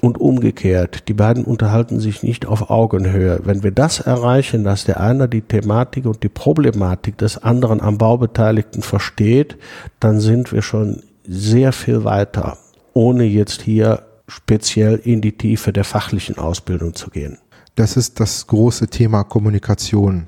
und 0.01 0.19
umgekehrt. 0.19 1.07
Die 1.07 1.13
beiden 1.13 1.43
unterhalten 1.43 1.99
sich 1.99 2.23
nicht 2.23 2.45
auf 2.45 2.69
Augenhöhe. 2.69 3.41
Wenn 3.43 3.63
wir 3.63 3.71
das 3.71 3.99
erreichen, 3.99 4.63
dass 4.63 4.85
der 4.85 4.99
eine 4.99 5.27
die 5.27 5.41
Thematik 5.41 6.05
und 6.05 6.23
die 6.23 6.29
Problematik 6.29 7.17
des 7.17 7.43
anderen 7.43 7.81
am 7.81 7.97
Baubeteiligten 7.97 8.81
versteht, 8.81 9.57
dann 9.99 10.19
sind 10.19 10.51
wir 10.51 10.61
schon 10.61 11.03
sehr 11.27 11.73
viel 11.73 12.03
weiter, 12.03 12.57
ohne 12.93 13.23
jetzt 13.23 13.61
hier 13.61 14.03
speziell 14.27 14.95
in 15.03 15.21
die 15.21 15.37
Tiefe 15.37 15.73
der 15.73 15.83
fachlichen 15.83 16.37
Ausbildung 16.37 16.93
zu 16.93 17.09
gehen. 17.09 17.37
Das 17.75 17.97
ist 17.97 18.19
das 18.19 18.47
große 18.47 18.87
Thema 18.87 19.23
Kommunikation 19.23 20.27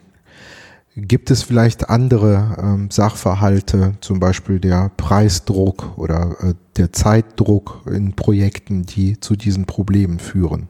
Gibt 1.01 1.31
es 1.31 1.43
vielleicht 1.43 1.89
andere 1.89 2.57
ähm, 2.61 2.91
Sachverhalte, 2.91 3.93
zum 4.01 4.19
Beispiel 4.19 4.59
der 4.59 4.91
Preisdruck 4.97 5.97
oder 5.97 6.35
äh, 6.41 6.53
der 6.77 6.91
Zeitdruck 6.91 7.81
in 7.89 8.13
Projekten, 8.13 8.85
die 8.85 9.19
zu 9.19 9.35
diesen 9.35 9.65
Problemen 9.65 10.19
führen? 10.19 10.67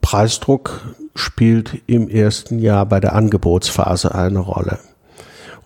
Preisdruck 0.00 0.94
spielt 1.14 1.82
im 1.86 2.08
ersten 2.08 2.58
Jahr 2.58 2.86
bei 2.86 3.00
der 3.00 3.14
Angebotsphase 3.14 4.14
eine 4.14 4.38
Rolle. 4.38 4.78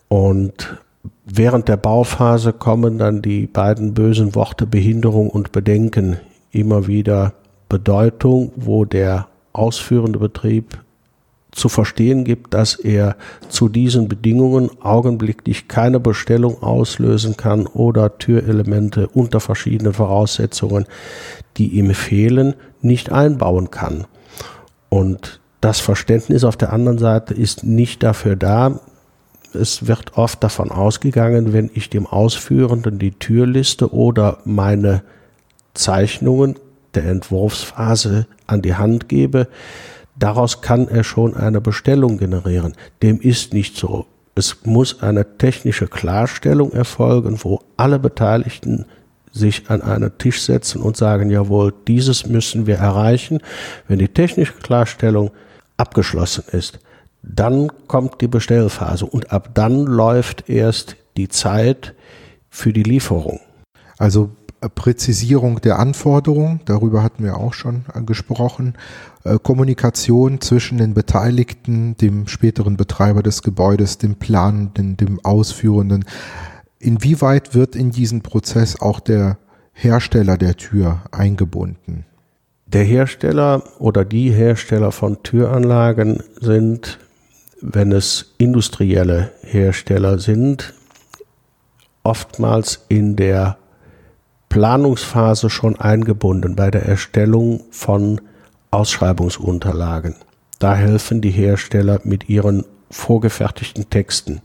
Und 0.08 0.78
während 1.24 1.68
der 1.68 1.76
Bauphase 1.76 2.52
kommen 2.52 2.98
dann 2.98 3.22
die 3.22 3.46
beiden 3.46 3.94
bösen 3.94 4.34
Worte 4.34 4.66
Behinderung 4.66 5.30
und 5.30 5.52
Bedenken 5.52 6.18
immer 6.50 6.86
wieder 6.86 7.34
Bedeutung, 7.68 8.52
wo 8.56 8.84
der 8.84 9.28
ausführende 9.52 10.18
Betrieb 10.18 10.82
zu 11.52 11.68
verstehen 11.68 12.24
gibt, 12.24 12.54
dass 12.54 12.74
er 12.74 13.16
zu 13.48 13.68
diesen 13.68 14.08
Bedingungen 14.08 14.70
augenblicklich 14.80 15.68
keine 15.68 16.00
Bestellung 16.00 16.62
auslösen 16.62 17.36
kann 17.36 17.66
oder 17.66 18.18
Türelemente 18.18 19.06
unter 19.08 19.38
verschiedenen 19.38 19.92
Voraussetzungen, 19.92 20.86
die 21.58 21.68
ihm 21.68 21.94
fehlen, 21.94 22.54
nicht 22.80 23.12
einbauen 23.12 23.70
kann. 23.70 24.06
Und 24.88 25.40
das 25.60 25.78
Verständnis 25.78 26.42
auf 26.42 26.56
der 26.56 26.72
anderen 26.72 26.98
Seite 26.98 27.34
ist 27.34 27.64
nicht 27.64 28.02
dafür 28.02 28.34
da. 28.34 28.80
Es 29.54 29.86
wird 29.86 30.16
oft 30.16 30.42
davon 30.42 30.70
ausgegangen, 30.70 31.52
wenn 31.52 31.70
ich 31.74 31.90
dem 31.90 32.06
Ausführenden 32.06 32.98
die 32.98 33.12
Türliste 33.12 33.92
oder 33.92 34.38
meine 34.44 35.02
Zeichnungen 35.74 36.56
der 36.94 37.04
Entwurfsphase 37.04 38.26
an 38.46 38.62
die 38.62 38.74
Hand 38.74 39.08
gebe, 39.08 39.48
Daraus 40.22 40.60
kann 40.60 40.86
er 40.86 41.02
schon 41.02 41.34
eine 41.34 41.60
Bestellung 41.60 42.16
generieren. 42.16 42.74
Dem 43.02 43.20
ist 43.20 43.52
nicht 43.52 43.76
so. 43.76 44.06
Es 44.36 44.64
muss 44.64 45.02
eine 45.02 45.36
technische 45.36 45.88
Klarstellung 45.88 46.70
erfolgen, 46.70 47.40
wo 47.42 47.58
alle 47.76 47.98
Beteiligten 47.98 48.86
sich 49.32 49.68
an 49.68 49.82
einen 49.82 50.16
Tisch 50.18 50.42
setzen 50.42 50.80
und 50.80 50.96
sagen, 50.96 51.28
jawohl, 51.28 51.74
dieses 51.88 52.24
müssen 52.24 52.68
wir 52.68 52.76
erreichen. 52.76 53.40
Wenn 53.88 53.98
die 53.98 54.06
technische 54.06 54.52
Klarstellung 54.52 55.32
abgeschlossen 55.76 56.44
ist, 56.52 56.78
dann 57.24 57.72
kommt 57.88 58.20
die 58.20 58.28
Bestellphase 58.28 59.06
und 59.06 59.32
ab 59.32 59.50
dann 59.54 59.86
läuft 59.86 60.48
erst 60.48 60.94
die 61.16 61.30
Zeit 61.30 61.94
für 62.48 62.72
die 62.72 62.84
Lieferung. 62.84 63.40
Also 63.98 64.30
Präzisierung 64.68 65.60
der 65.60 65.78
Anforderungen, 65.78 66.60
darüber 66.64 67.02
hatten 67.02 67.24
wir 67.24 67.36
auch 67.36 67.54
schon 67.54 67.84
gesprochen, 68.06 68.74
äh, 69.24 69.38
Kommunikation 69.42 70.40
zwischen 70.40 70.78
den 70.78 70.94
Beteiligten, 70.94 71.96
dem 71.96 72.28
späteren 72.28 72.76
Betreiber 72.76 73.22
des 73.22 73.42
Gebäudes, 73.42 73.98
dem 73.98 74.16
Planenden, 74.16 74.96
dem 74.96 75.24
Ausführenden. 75.24 76.04
Inwieweit 76.78 77.54
wird 77.54 77.76
in 77.76 77.90
diesen 77.90 78.22
Prozess 78.22 78.80
auch 78.80 79.00
der 79.00 79.38
Hersteller 79.72 80.36
der 80.36 80.56
Tür 80.56 81.02
eingebunden? 81.10 82.04
Der 82.66 82.84
Hersteller 82.84 83.62
oder 83.78 84.04
die 84.04 84.30
Hersteller 84.30 84.92
von 84.92 85.22
Türanlagen 85.22 86.22
sind, 86.40 86.98
wenn 87.60 87.92
es 87.92 88.34
industrielle 88.38 89.32
Hersteller 89.42 90.18
sind, 90.18 90.74
oftmals 92.02 92.84
in 92.88 93.16
der 93.16 93.58
Planungsphase 94.52 95.48
schon 95.48 95.80
eingebunden 95.80 96.56
bei 96.56 96.70
der 96.70 96.84
Erstellung 96.84 97.64
von 97.70 98.20
Ausschreibungsunterlagen. 98.70 100.14
Da 100.58 100.74
helfen 100.74 101.22
die 101.22 101.30
Hersteller 101.30 102.00
mit 102.04 102.28
ihren 102.28 102.66
vorgefertigten 102.90 103.88
Texten. 103.88 104.42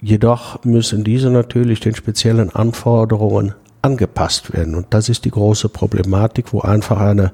Jedoch 0.00 0.64
müssen 0.64 1.04
diese 1.04 1.30
natürlich 1.30 1.78
den 1.78 1.94
speziellen 1.94 2.52
Anforderungen 2.52 3.54
angepasst 3.80 4.52
werden. 4.52 4.74
Und 4.74 4.88
das 4.90 5.08
ist 5.08 5.24
die 5.24 5.30
große 5.30 5.68
Problematik, 5.68 6.52
wo 6.52 6.60
einfach 6.60 6.98
eine 6.98 7.32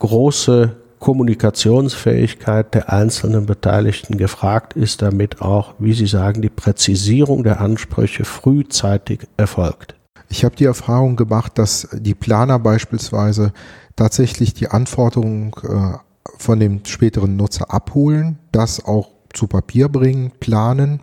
große 0.00 0.76
Kommunikationsfähigkeit 0.98 2.74
der 2.74 2.92
einzelnen 2.92 3.46
Beteiligten 3.46 4.18
gefragt 4.18 4.74
ist, 4.74 5.00
damit 5.00 5.40
auch, 5.40 5.72
wie 5.78 5.94
Sie 5.94 6.06
sagen, 6.06 6.42
die 6.42 6.50
Präzisierung 6.50 7.42
der 7.42 7.62
Ansprüche 7.62 8.26
frühzeitig 8.26 9.20
erfolgt. 9.38 9.94
Ich 10.28 10.44
habe 10.44 10.56
die 10.56 10.64
Erfahrung 10.64 11.16
gemacht, 11.16 11.58
dass 11.58 11.88
die 11.92 12.14
Planer 12.14 12.58
beispielsweise 12.58 13.52
tatsächlich 13.94 14.54
die 14.54 14.68
Anforderungen 14.68 15.52
äh, 15.62 15.98
von 16.38 16.60
dem 16.60 16.84
späteren 16.84 17.36
Nutzer 17.36 17.72
abholen, 17.72 18.38
das 18.52 18.84
auch 18.84 19.10
zu 19.32 19.46
Papier 19.46 19.88
bringen, 19.88 20.32
planen 20.40 21.00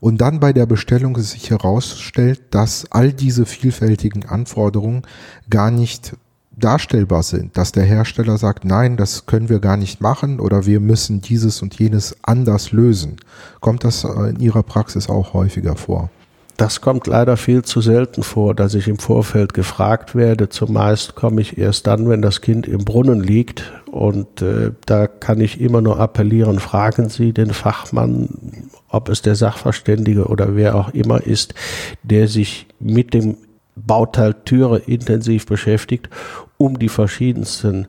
und 0.00 0.20
dann 0.20 0.40
bei 0.40 0.52
der 0.52 0.66
Bestellung 0.66 1.16
sich 1.18 1.50
herausstellt, 1.50 2.42
dass 2.50 2.90
all 2.90 3.12
diese 3.12 3.46
vielfältigen 3.46 4.26
Anforderungen 4.26 5.02
gar 5.48 5.70
nicht 5.70 6.16
darstellbar 6.56 7.22
sind, 7.22 7.56
dass 7.56 7.72
der 7.72 7.84
Hersteller 7.84 8.36
sagt, 8.36 8.64
nein, 8.64 8.96
das 8.96 9.26
können 9.26 9.48
wir 9.48 9.58
gar 9.58 9.76
nicht 9.76 10.00
machen 10.00 10.40
oder 10.40 10.66
wir 10.66 10.80
müssen 10.80 11.20
dieses 11.20 11.62
und 11.62 11.78
jenes 11.78 12.16
anders 12.22 12.72
lösen. 12.72 13.16
Kommt 13.60 13.84
das 13.84 14.04
äh, 14.04 14.30
in 14.30 14.40
Ihrer 14.40 14.62
Praxis 14.62 15.08
auch 15.08 15.34
häufiger 15.34 15.76
vor? 15.76 16.10
Das 16.62 16.80
kommt 16.80 17.08
leider 17.08 17.36
viel 17.36 17.64
zu 17.64 17.80
selten 17.80 18.22
vor, 18.22 18.54
dass 18.54 18.74
ich 18.74 18.86
im 18.86 18.98
Vorfeld 18.98 19.52
gefragt 19.52 20.14
werde. 20.14 20.48
Zumeist 20.48 21.16
komme 21.16 21.40
ich 21.40 21.58
erst 21.58 21.88
dann, 21.88 22.08
wenn 22.08 22.22
das 22.22 22.40
Kind 22.40 22.68
im 22.68 22.84
Brunnen 22.84 23.20
liegt 23.20 23.72
Und 23.90 24.42
äh, 24.42 24.70
da 24.86 25.08
kann 25.08 25.40
ich 25.40 25.60
immer 25.60 25.80
nur 25.80 25.98
appellieren, 25.98 26.60
fragen 26.60 27.08
Sie 27.08 27.32
den 27.32 27.52
Fachmann, 27.52 28.70
ob 28.88 29.08
es 29.08 29.22
der 29.22 29.34
Sachverständige 29.34 30.26
oder 30.26 30.54
wer 30.54 30.76
auch 30.76 30.90
immer 30.94 31.26
ist, 31.26 31.54
der 32.04 32.28
sich 32.28 32.68
mit 32.78 33.12
dem 33.12 33.38
Bauteil 33.74 34.32
Türe 34.44 34.78
intensiv 34.86 35.46
beschäftigt, 35.46 36.10
um 36.58 36.78
die 36.78 36.88
verschiedensten 36.88 37.88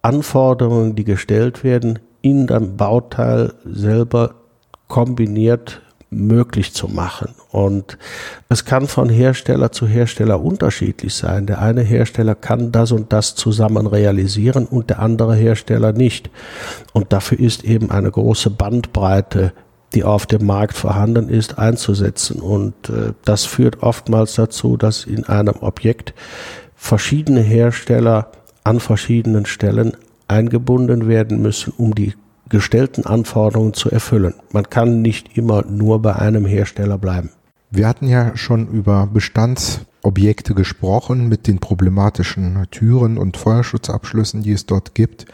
Anforderungen, 0.00 0.94
die 0.94 1.02
gestellt 1.02 1.64
werden, 1.64 1.98
in 2.20 2.46
dem 2.46 2.76
Bauteil 2.76 3.54
selber 3.64 4.36
kombiniert 4.86 5.82
möglich 6.12 6.74
zu 6.74 6.88
machen. 6.88 7.34
Und 7.50 7.98
es 8.48 8.64
kann 8.64 8.86
von 8.86 9.08
Hersteller 9.08 9.72
zu 9.72 9.86
Hersteller 9.86 10.42
unterschiedlich 10.42 11.14
sein. 11.14 11.46
Der 11.46 11.60
eine 11.60 11.82
Hersteller 11.82 12.34
kann 12.34 12.72
das 12.72 12.92
und 12.92 13.12
das 13.12 13.34
zusammen 13.34 13.86
realisieren 13.86 14.66
und 14.66 14.90
der 14.90 15.00
andere 15.00 15.34
Hersteller 15.34 15.92
nicht. 15.92 16.30
Und 16.92 17.12
dafür 17.12 17.40
ist 17.40 17.64
eben 17.64 17.90
eine 17.90 18.10
große 18.10 18.50
Bandbreite 18.50 19.52
die 19.94 20.04
auf 20.04 20.26
dem 20.26 20.46
Markt 20.46 20.74
vorhanden 20.74 21.28
ist, 21.28 21.58
einzusetzen. 21.58 22.40
Und 22.40 22.88
äh, 22.88 23.12
das 23.24 23.44
führt 23.44 23.82
oftmals 23.82 24.34
dazu, 24.34 24.76
dass 24.76 25.04
in 25.04 25.24
einem 25.24 25.56
Objekt 25.60 26.14
verschiedene 26.74 27.40
Hersteller 27.40 28.32
an 28.64 28.80
verschiedenen 28.80 29.46
Stellen 29.46 29.92
eingebunden 30.28 31.08
werden 31.08 31.42
müssen, 31.42 31.72
um 31.76 31.94
die 31.94 32.14
gestellten 32.52 33.04
Anforderungen 33.04 33.74
zu 33.74 33.90
erfüllen. 33.90 34.34
Man 34.52 34.70
kann 34.70 35.02
nicht 35.02 35.36
immer 35.36 35.64
nur 35.66 36.00
bei 36.00 36.14
einem 36.14 36.46
Hersteller 36.46 36.98
bleiben. 36.98 37.30
Wir 37.70 37.88
hatten 37.88 38.06
ja 38.06 38.36
schon 38.36 38.68
über 38.68 39.08
Bestandsobjekte 39.12 40.54
gesprochen 40.54 41.28
mit 41.28 41.46
den 41.46 41.58
problematischen 41.58 42.66
Türen 42.70 43.16
und 43.16 43.38
Feuerschutzabschlüssen, 43.38 44.42
die 44.42 44.52
es 44.52 44.66
dort 44.66 44.94
gibt. 44.94 45.24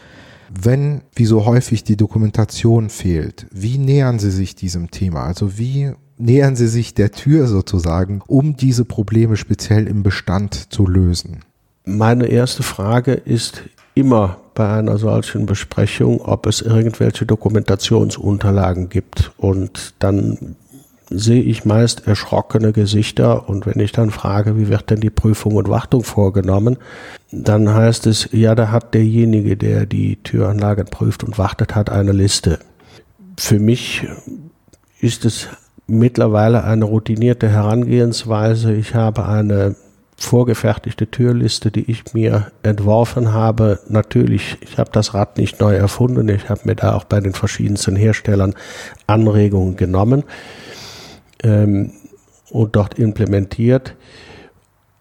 Wenn, 0.49 1.01
wie 1.13 1.25
so 1.25 1.45
häufig, 1.45 1.83
die 1.83 1.97
Dokumentation 1.97 2.89
fehlt, 2.89 3.45
wie 3.51 3.77
nähern 3.77 4.17
Sie 4.17 4.31
sich 4.31 4.55
diesem 4.55 4.89
Thema? 4.89 5.25
Also 5.25 5.59
wie 5.59 5.91
nähern 6.17 6.55
Sie 6.55 6.67
sich 6.67 6.93
der 6.93 7.11
Tür 7.11 7.47
sozusagen, 7.47 8.21
um 8.25 8.55
diese 8.55 8.85
Probleme 8.85 9.35
speziell 9.35 9.85
im 9.85 10.01
Bestand 10.01 10.71
zu 10.71 10.87
lösen? 10.87 11.43
Meine 11.85 12.27
erste 12.27 12.63
Frage 12.63 13.13
ist 13.13 13.63
immer 13.95 14.37
bei 14.59 14.73
einer 14.73 14.97
solchen 14.97 15.45
Besprechung, 15.45 16.19
ob 16.19 16.45
es 16.45 16.59
irgendwelche 16.59 17.25
Dokumentationsunterlagen 17.25 18.89
gibt. 18.89 19.31
Und 19.37 19.93
dann 19.99 20.57
sehe 21.09 21.41
ich 21.41 21.63
meist 21.63 22.07
erschrockene 22.07 22.73
Gesichter 22.73 23.47
und 23.47 23.65
wenn 23.65 23.79
ich 23.79 23.93
dann 23.93 24.11
frage, 24.11 24.57
wie 24.57 24.67
wird 24.67 24.89
denn 24.89 24.99
die 24.99 25.09
Prüfung 25.09 25.55
und 25.55 25.69
Wartung 25.69 26.03
vorgenommen, 26.03 26.75
dann 27.31 27.73
heißt 27.73 28.05
es, 28.07 28.27
ja, 28.33 28.53
da 28.53 28.69
hat 28.69 28.93
derjenige, 28.93 29.55
der 29.55 29.85
die 29.85 30.17
Türanlagen 30.17 30.87
prüft 30.87 31.23
und 31.23 31.37
wartet, 31.37 31.73
hat 31.73 31.89
eine 31.89 32.11
Liste. 32.11 32.59
Für 33.37 33.59
mich 33.59 34.09
ist 34.99 35.23
es 35.23 35.47
mittlerweile 35.87 36.65
eine 36.65 36.83
routinierte 36.83 37.47
Herangehensweise. 37.47 38.73
Ich 38.73 38.93
habe 38.93 39.25
eine 39.25 39.77
vorgefertigte 40.23 41.07
Türliste, 41.07 41.71
die 41.71 41.89
ich 41.89 42.13
mir 42.13 42.51
entworfen 42.63 43.33
habe. 43.33 43.79
Natürlich, 43.87 44.57
ich 44.61 44.77
habe 44.77 44.91
das 44.91 45.13
Rad 45.13 45.37
nicht 45.37 45.59
neu 45.59 45.75
erfunden. 45.75 46.29
Ich 46.29 46.49
habe 46.49 46.61
mir 46.65 46.75
da 46.75 46.93
auch 46.93 47.05
bei 47.05 47.19
den 47.19 47.33
verschiedensten 47.33 47.95
Herstellern 47.95 48.53
Anregungen 49.07 49.75
genommen 49.75 50.23
ähm, 51.43 51.91
und 52.49 52.75
dort 52.75 52.99
implementiert. 52.99 53.95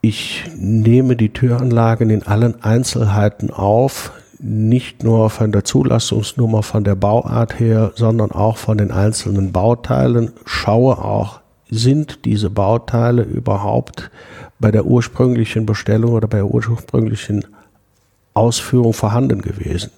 Ich 0.01 0.45
nehme 0.57 1.17
die 1.17 1.33
Türanlagen 1.33 2.11
in 2.11 2.23
allen 2.23 2.63
Einzelheiten 2.63 3.51
auf, 3.51 4.13
nicht 4.39 5.03
nur 5.03 5.31
von 5.31 5.51
der 5.51 5.65
Zulassungsnummer, 5.65 6.63
von 6.63 6.85
der 6.85 6.95
Bauart 6.95 7.59
her, 7.59 7.93
sondern 7.97 8.31
auch 8.31 8.57
von 8.57 8.79
den 8.79 8.93
einzelnen 8.93 9.51
Bauteilen, 9.51 10.31
schaue 10.45 10.99
auch, 10.99 11.41
sind 11.69 12.25
diese 12.25 12.49
Bauteile 12.49 13.23
überhaupt 13.23 14.11
bei 14.59 14.71
der 14.71 14.87
ursprünglichen 14.87 15.67
Bestellung 15.67 16.13
oder 16.13 16.29
bei 16.29 16.39
der 16.39 16.47
ursprünglichen 16.47 17.45
Ausführung 18.35 18.93
vorhanden 18.93 19.43
gewesen. 19.43 19.91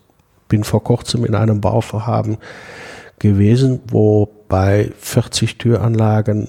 Bin 0.48 0.64
vor 0.64 0.82
kurzem 0.82 1.24
in 1.24 1.34
einem 1.34 1.60
Bauvorhaben 1.60 2.38
gewesen, 3.18 3.80
wo 3.88 4.28
bei 4.48 4.90
40 4.98 5.58
Türanlagen 5.58 6.48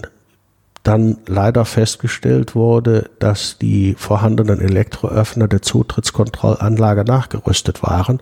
dann 0.84 1.18
leider 1.28 1.66
festgestellt 1.66 2.56
wurde, 2.56 3.10
dass 3.20 3.58
die 3.60 3.94
vorhandenen 3.98 4.60
Elektroöffner 4.60 5.48
der 5.48 5.62
Zutrittskontrollanlage 5.62 7.04
nachgerüstet 7.04 7.84
waren. 7.84 8.20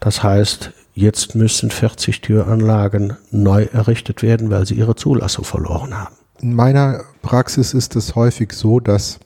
Das 0.00 0.22
heißt, 0.22 0.70
jetzt 0.94 1.34
müssen 1.34 1.70
40 1.70 2.22
Türanlagen 2.22 3.18
neu 3.30 3.64
errichtet 3.64 4.22
werden, 4.22 4.50
weil 4.50 4.64
sie 4.64 4.74
ihre 4.74 4.96
Zulassung 4.96 5.44
verloren 5.44 5.98
haben. 5.98 6.14
In 6.40 6.54
meiner 6.54 7.02
Praxis 7.24 7.72
ist 7.72 7.96
es 7.96 8.14
häufig 8.14 8.52
so, 8.52 8.80
dass 8.80 9.18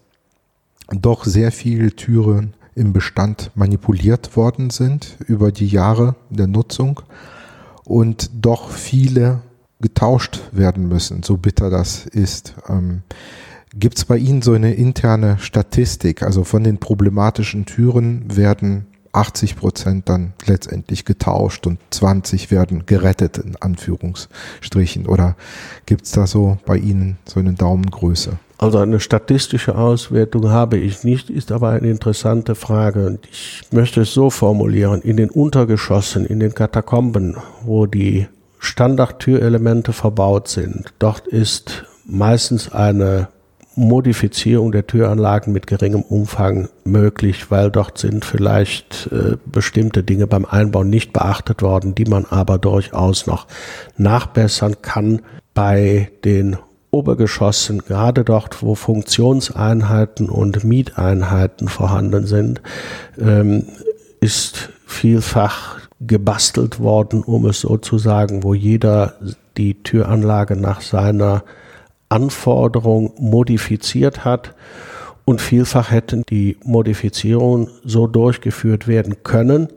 doch 0.88 1.24
sehr 1.24 1.50
viele 1.50 1.90
Türen 1.90 2.54
im 2.76 2.92
Bestand 2.92 3.50
manipuliert 3.56 4.36
worden 4.36 4.70
sind 4.70 5.16
über 5.26 5.50
die 5.50 5.66
Jahre 5.66 6.14
der 6.30 6.46
Nutzung 6.46 7.00
und 7.84 8.30
doch 8.32 8.70
viele 8.70 9.40
getauscht 9.80 10.40
werden 10.52 10.86
müssen, 10.86 11.24
so 11.24 11.38
bitter 11.38 11.70
das 11.70 12.06
ist. 12.06 12.54
Ähm, 12.68 13.02
Gibt 13.74 13.98
es 13.98 14.04
bei 14.04 14.16
Ihnen 14.16 14.42
so 14.42 14.52
eine 14.52 14.74
interne 14.74 15.36
Statistik? 15.40 16.22
Also 16.22 16.44
von 16.44 16.62
den 16.62 16.78
problematischen 16.78 17.66
Türen 17.66 18.36
werden 18.36 18.86
80 19.12 19.56
Prozent 19.56 20.08
dann 20.08 20.32
letztendlich 20.46 21.04
getauscht 21.04 21.66
und 21.66 21.78
20 21.90 22.50
werden 22.50 22.86
gerettet 22.86 23.38
in 23.38 23.56
Anführungsstrichen. 23.56 25.06
Oder 25.06 25.36
gibt 25.86 26.04
es 26.04 26.12
da 26.12 26.26
so 26.26 26.58
bei 26.66 26.76
Ihnen 26.76 27.18
so 27.24 27.40
eine 27.40 27.54
Daumengröße? 27.54 28.38
Also 28.58 28.78
eine 28.78 28.98
statistische 28.98 29.76
Auswertung 29.76 30.50
habe 30.50 30.78
ich 30.78 31.04
nicht, 31.04 31.30
ist 31.30 31.52
aber 31.52 31.70
eine 31.70 31.90
interessante 31.90 32.56
Frage. 32.56 33.06
Und 33.06 33.20
ich 33.30 33.62
möchte 33.70 34.00
es 34.00 34.12
so 34.12 34.30
formulieren. 34.30 35.00
In 35.02 35.16
den 35.16 35.30
Untergeschossen, 35.30 36.26
in 36.26 36.40
den 36.40 36.54
Katakomben, 36.54 37.36
wo 37.62 37.86
die 37.86 38.26
Standardtürelemente 38.58 39.92
verbaut 39.92 40.48
sind, 40.48 40.92
dort 40.98 41.28
ist 41.28 41.84
meistens 42.04 42.72
eine 42.72 43.28
Modifizierung 43.78 44.72
der 44.72 44.86
Türanlagen 44.86 45.52
mit 45.52 45.68
geringem 45.68 46.02
Umfang 46.02 46.68
möglich, 46.84 47.50
weil 47.50 47.70
dort 47.70 47.98
sind 47.98 48.24
vielleicht 48.24 49.08
äh, 49.12 49.36
bestimmte 49.46 50.02
Dinge 50.02 50.26
beim 50.26 50.44
Einbau 50.44 50.82
nicht 50.82 51.12
beachtet 51.12 51.62
worden, 51.62 51.94
die 51.94 52.04
man 52.04 52.26
aber 52.26 52.58
durchaus 52.58 53.26
noch 53.26 53.46
nachbessern 53.96 54.82
kann. 54.82 55.22
Bei 55.54 56.10
den 56.24 56.56
Obergeschossen, 56.90 57.78
gerade 57.80 58.24
dort, 58.24 58.62
wo 58.62 58.74
Funktionseinheiten 58.74 60.28
und 60.28 60.64
Mieteinheiten 60.64 61.68
vorhanden 61.68 62.26
sind, 62.26 62.60
ähm, 63.18 63.66
ist 64.20 64.70
vielfach 64.86 65.78
gebastelt 66.00 66.80
worden, 66.80 67.22
um 67.22 67.46
es 67.46 67.60
so 67.60 67.76
zu 67.76 67.98
sagen, 67.98 68.42
wo 68.42 68.54
jeder 68.54 69.14
die 69.56 69.82
Türanlage 69.82 70.56
nach 70.56 70.80
seiner 70.80 71.44
Anforderung 72.08 73.12
modifiziert 73.18 74.24
hat 74.24 74.54
und 75.24 75.40
vielfach 75.40 75.90
hätten 75.90 76.22
die 76.28 76.56
Modifizierungen 76.64 77.68
so 77.84 78.06
durchgeführt 78.06 78.88
werden 78.88 79.22
können, 79.22 79.68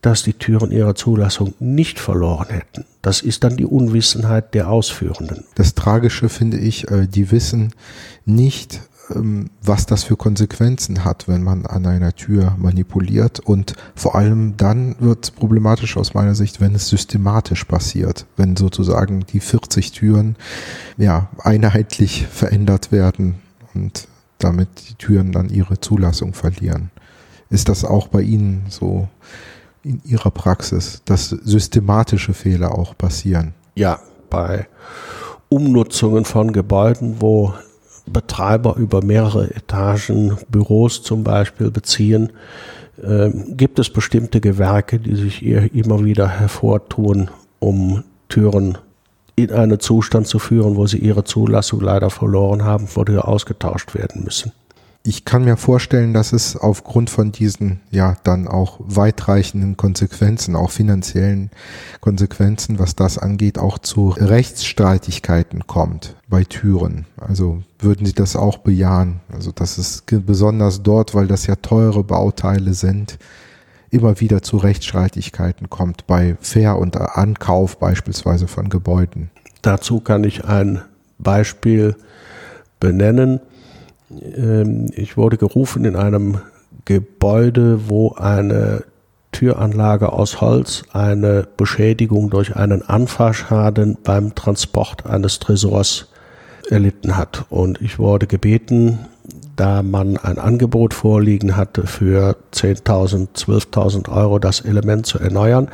dass 0.00 0.22
die 0.22 0.34
Türen 0.34 0.70
ihrer 0.70 0.94
Zulassung 0.94 1.54
nicht 1.58 1.98
verloren 1.98 2.48
hätten. 2.50 2.84
Das 3.02 3.22
ist 3.22 3.42
dann 3.42 3.56
die 3.56 3.64
Unwissenheit 3.64 4.54
der 4.54 4.70
Ausführenden. 4.70 5.44
Das 5.56 5.74
Tragische 5.74 6.28
finde 6.28 6.58
ich, 6.58 6.88
äh, 6.88 7.08
die 7.08 7.32
wissen 7.32 7.72
nicht, 8.24 8.80
was 9.08 9.86
das 9.86 10.04
für 10.04 10.16
Konsequenzen 10.16 11.04
hat, 11.04 11.28
wenn 11.28 11.42
man 11.42 11.66
an 11.66 11.86
einer 11.86 12.14
Tür 12.14 12.54
manipuliert. 12.58 13.40
Und 13.40 13.74
vor 13.94 14.14
allem 14.14 14.56
dann 14.56 14.96
wird 14.98 15.24
es 15.24 15.30
problematisch 15.30 15.96
aus 15.96 16.14
meiner 16.14 16.34
Sicht, 16.34 16.60
wenn 16.60 16.74
es 16.74 16.88
systematisch 16.88 17.64
passiert, 17.64 18.26
wenn 18.36 18.56
sozusagen 18.56 19.24
die 19.26 19.40
40 19.40 19.92
Türen 19.92 20.36
ja 20.96 21.28
einheitlich 21.38 22.26
verändert 22.26 22.90
werden 22.92 23.36
und 23.74 24.08
damit 24.38 24.68
die 24.90 24.94
Türen 24.94 25.32
dann 25.32 25.48
ihre 25.48 25.80
Zulassung 25.80 26.34
verlieren. 26.34 26.90
Ist 27.48 27.68
das 27.68 27.84
auch 27.84 28.08
bei 28.08 28.22
Ihnen 28.22 28.64
so? 28.68 29.08
in 29.86 30.02
Ihrer 30.04 30.32
Praxis, 30.32 31.00
dass 31.04 31.28
systematische 31.28 32.34
Fehler 32.34 32.76
auch 32.76 32.98
passieren? 32.98 33.54
Ja, 33.76 34.00
bei 34.28 34.66
Umnutzungen 35.48 36.24
von 36.24 36.52
Gebäuden, 36.52 37.16
wo 37.20 37.54
Betreiber 38.06 38.76
über 38.76 39.04
mehrere 39.04 39.54
Etagen 39.54 40.36
Büros 40.48 41.02
zum 41.02 41.24
Beispiel 41.24 41.70
beziehen, 41.70 42.32
äh, 43.02 43.30
gibt 43.30 43.78
es 43.78 43.90
bestimmte 43.90 44.40
Gewerke, 44.40 44.98
die 44.98 45.16
sich 45.16 45.44
immer 45.44 46.04
wieder 46.04 46.28
hervortun, 46.28 47.30
um 47.58 48.04
Türen 48.28 48.78
in 49.36 49.52
einen 49.52 49.80
Zustand 49.80 50.26
zu 50.26 50.38
führen, 50.38 50.76
wo 50.76 50.86
sie 50.86 50.98
ihre 50.98 51.24
Zulassung 51.24 51.80
leider 51.80 52.10
verloren 52.10 52.64
haben, 52.64 52.88
wo 52.94 53.04
die 53.04 53.18
ausgetauscht 53.18 53.94
werden 53.94 54.24
müssen. 54.24 54.52
Ich 55.06 55.24
kann 55.24 55.44
mir 55.44 55.56
vorstellen, 55.56 56.12
dass 56.12 56.32
es 56.32 56.56
aufgrund 56.56 57.10
von 57.10 57.30
diesen 57.30 57.80
ja 57.92 58.16
dann 58.24 58.48
auch 58.48 58.80
weitreichenden 58.80 59.76
Konsequenzen, 59.76 60.56
auch 60.56 60.72
finanziellen 60.72 61.50
Konsequenzen, 62.00 62.80
was 62.80 62.96
das 62.96 63.16
angeht, 63.16 63.56
auch 63.56 63.78
zu 63.78 64.08
Rechtsstreitigkeiten 64.08 65.68
kommt 65.68 66.16
bei 66.28 66.42
Türen. 66.42 67.06
Also 67.18 67.62
würden 67.78 68.04
Sie 68.04 68.14
das 68.14 68.34
auch 68.34 68.58
bejahen? 68.58 69.20
Also 69.32 69.52
dass 69.52 69.78
es 69.78 70.02
besonders 70.08 70.82
dort, 70.82 71.14
weil 71.14 71.28
das 71.28 71.46
ja 71.46 71.54
teure 71.54 72.02
Bauteile 72.02 72.74
sind, 72.74 73.18
immer 73.90 74.20
wieder 74.20 74.42
zu 74.42 74.56
Rechtsstreitigkeiten 74.56 75.70
kommt 75.70 76.08
bei 76.08 76.36
Ver- 76.40 76.78
und 76.78 76.96
Ankauf 76.96 77.78
beispielsweise 77.78 78.48
von 78.48 78.68
Gebäuden. 78.68 79.30
Dazu 79.62 80.00
kann 80.00 80.24
ich 80.24 80.44
ein 80.44 80.82
Beispiel 81.18 81.94
benennen 82.80 83.40
ähm, 84.10 84.86
ich 84.94 85.16
wurde 85.16 85.36
gerufen 85.36 85.84
in 85.84 85.96
einem 85.96 86.38
Gebäude, 86.84 87.88
wo 87.88 88.12
eine 88.12 88.84
Türanlage 89.32 90.12
aus 90.12 90.40
Holz 90.40 90.84
eine 90.92 91.46
Beschädigung 91.56 92.30
durch 92.30 92.56
einen 92.56 92.82
Anfahrschaden 92.82 93.98
beim 94.02 94.34
Transport 94.34 95.04
eines 95.04 95.40
Tresors 95.40 96.08
erlitten 96.70 97.16
hat. 97.16 97.44
Und 97.50 97.80
ich 97.82 97.98
wurde 97.98 98.26
gebeten, 98.26 98.98
da 99.56 99.82
man 99.82 100.16
ein 100.16 100.38
Angebot 100.38 100.94
vorliegen 100.94 101.56
hatte 101.56 101.86
für 101.86 102.36
10.000, 102.52 103.28
12.000 103.34 104.10
Euro 104.10 104.38
das 104.38 104.60
Element 104.60 105.06
zu 105.06 105.18
erneuern, 105.18 105.68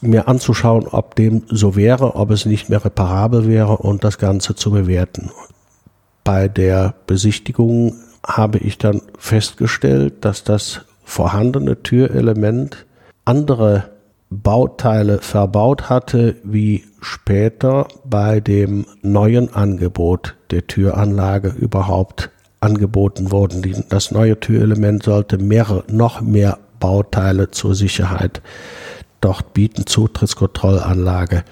mir 0.00 0.28
anzuschauen, 0.28 0.86
ob 0.88 1.14
dem 1.14 1.42
so 1.48 1.76
wäre, 1.76 2.16
ob 2.16 2.30
es 2.30 2.46
nicht 2.46 2.68
mehr 2.68 2.84
reparabel 2.84 3.46
wäre 3.46 3.76
und 3.76 4.02
das 4.02 4.18
Ganze 4.18 4.54
zu 4.54 4.70
bewerten 4.70 5.30
bei 6.30 6.46
der 6.46 6.94
Besichtigung 7.08 7.96
habe 8.24 8.58
ich 8.58 8.78
dann 8.78 9.02
festgestellt, 9.18 10.24
dass 10.24 10.44
das 10.44 10.82
vorhandene 11.02 11.82
Türelement 11.82 12.86
andere 13.24 13.90
Bauteile 14.30 15.18
verbaut 15.18 15.90
hatte, 15.90 16.36
wie 16.44 16.84
später 17.00 17.88
bei 18.04 18.38
dem 18.38 18.86
neuen 19.02 19.52
Angebot 19.52 20.36
der 20.52 20.68
Türanlage 20.68 21.48
überhaupt 21.48 22.30
angeboten 22.60 23.32
wurden. 23.32 23.84
Das 23.88 24.12
neue 24.12 24.38
Türelement 24.38 25.02
sollte 25.02 25.36
mehrere, 25.36 25.82
noch 25.90 26.20
mehr 26.20 26.60
Bauteile 26.78 27.50
zur 27.50 27.74
Sicherheit 27.74 28.40
dort 29.20 29.52
bieten, 29.52 29.84
Zutrittskontrollanlage. 29.84 31.42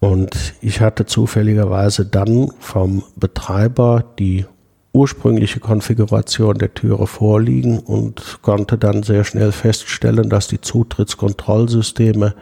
Und 0.00 0.54
ich 0.60 0.80
hatte 0.80 1.06
zufälligerweise 1.06 2.04
dann 2.04 2.50
vom 2.60 3.02
Betreiber 3.16 4.04
die 4.18 4.44
ursprüngliche 4.92 5.60
Konfiguration 5.60 6.56
der 6.56 6.72
Türe 6.72 7.06
vorliegen 7.06 7.78
und 7.78 8.38
konnte 8.42 8.78
dann 8.78 9.02
sehr 9.02 9.24
schnell 9.24 9.52
feststellen, 9.52 10.30
dass 10.30 10.48
die 10.48 10.60
Zutrittskontrollsysteme 10.60 12.34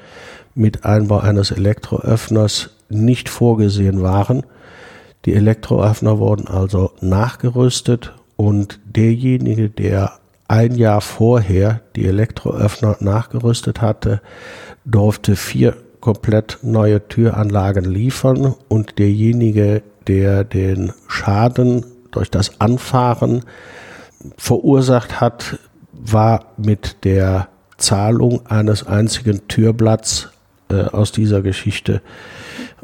mit 0.55 0.85
Einbau 0.85 1.19
eines 1.19 1.51
Elektroöffners 1.51 2.71
nicht 2.89 3.29
vorgesehen 3.29 4.03
waren. 4.03 4.45
Die 5.25 5.35
Elektroöffner 5.35 6.19
wurden 6.19 6.47
also 6.47 6.93
nachgerüstet 7.01 8.13
und 8.37 8.79
derjenige, 8.85 9.69
der 9.69 10.13
ein 10.47 10.77
Jahr 10.77 11.01
vorher 11.01 11.81
die 11.97 12.07
Elektroöffner 12.07 12.99
nachgerüstet 13.01 13.81
hatte, 13.81 14.21
durfte 14.85 15.35
vier 15.35 15.75
komplett 16.05 16.59
neue 16.61 17.09
Türanlagen 17.09 17.87
liefern 17.87 18.55
und 18.69 18.99
derjenige, 18.99 19.83
der 20.07 20.45
den 20.45 20.93
Schaden 21.09 21.87
durch 22.11 22.31
das 22.31 22.61
Anfahren 22.61 23.41
verursacht 24.37 25.23
hat, 25.23 25.59
war 25.93 26.53
mit 26.59 27.05
der 27.05 27.49
Zahlung 27.79 28.45
eines 28.45 28.87
einzigen 28.87 29.49
Türblatts 29.49 30.29
äh, 30.69 30.83
aus 30.83 31.11
dieser 31.11 31.41
Geschichte 31.41 32.03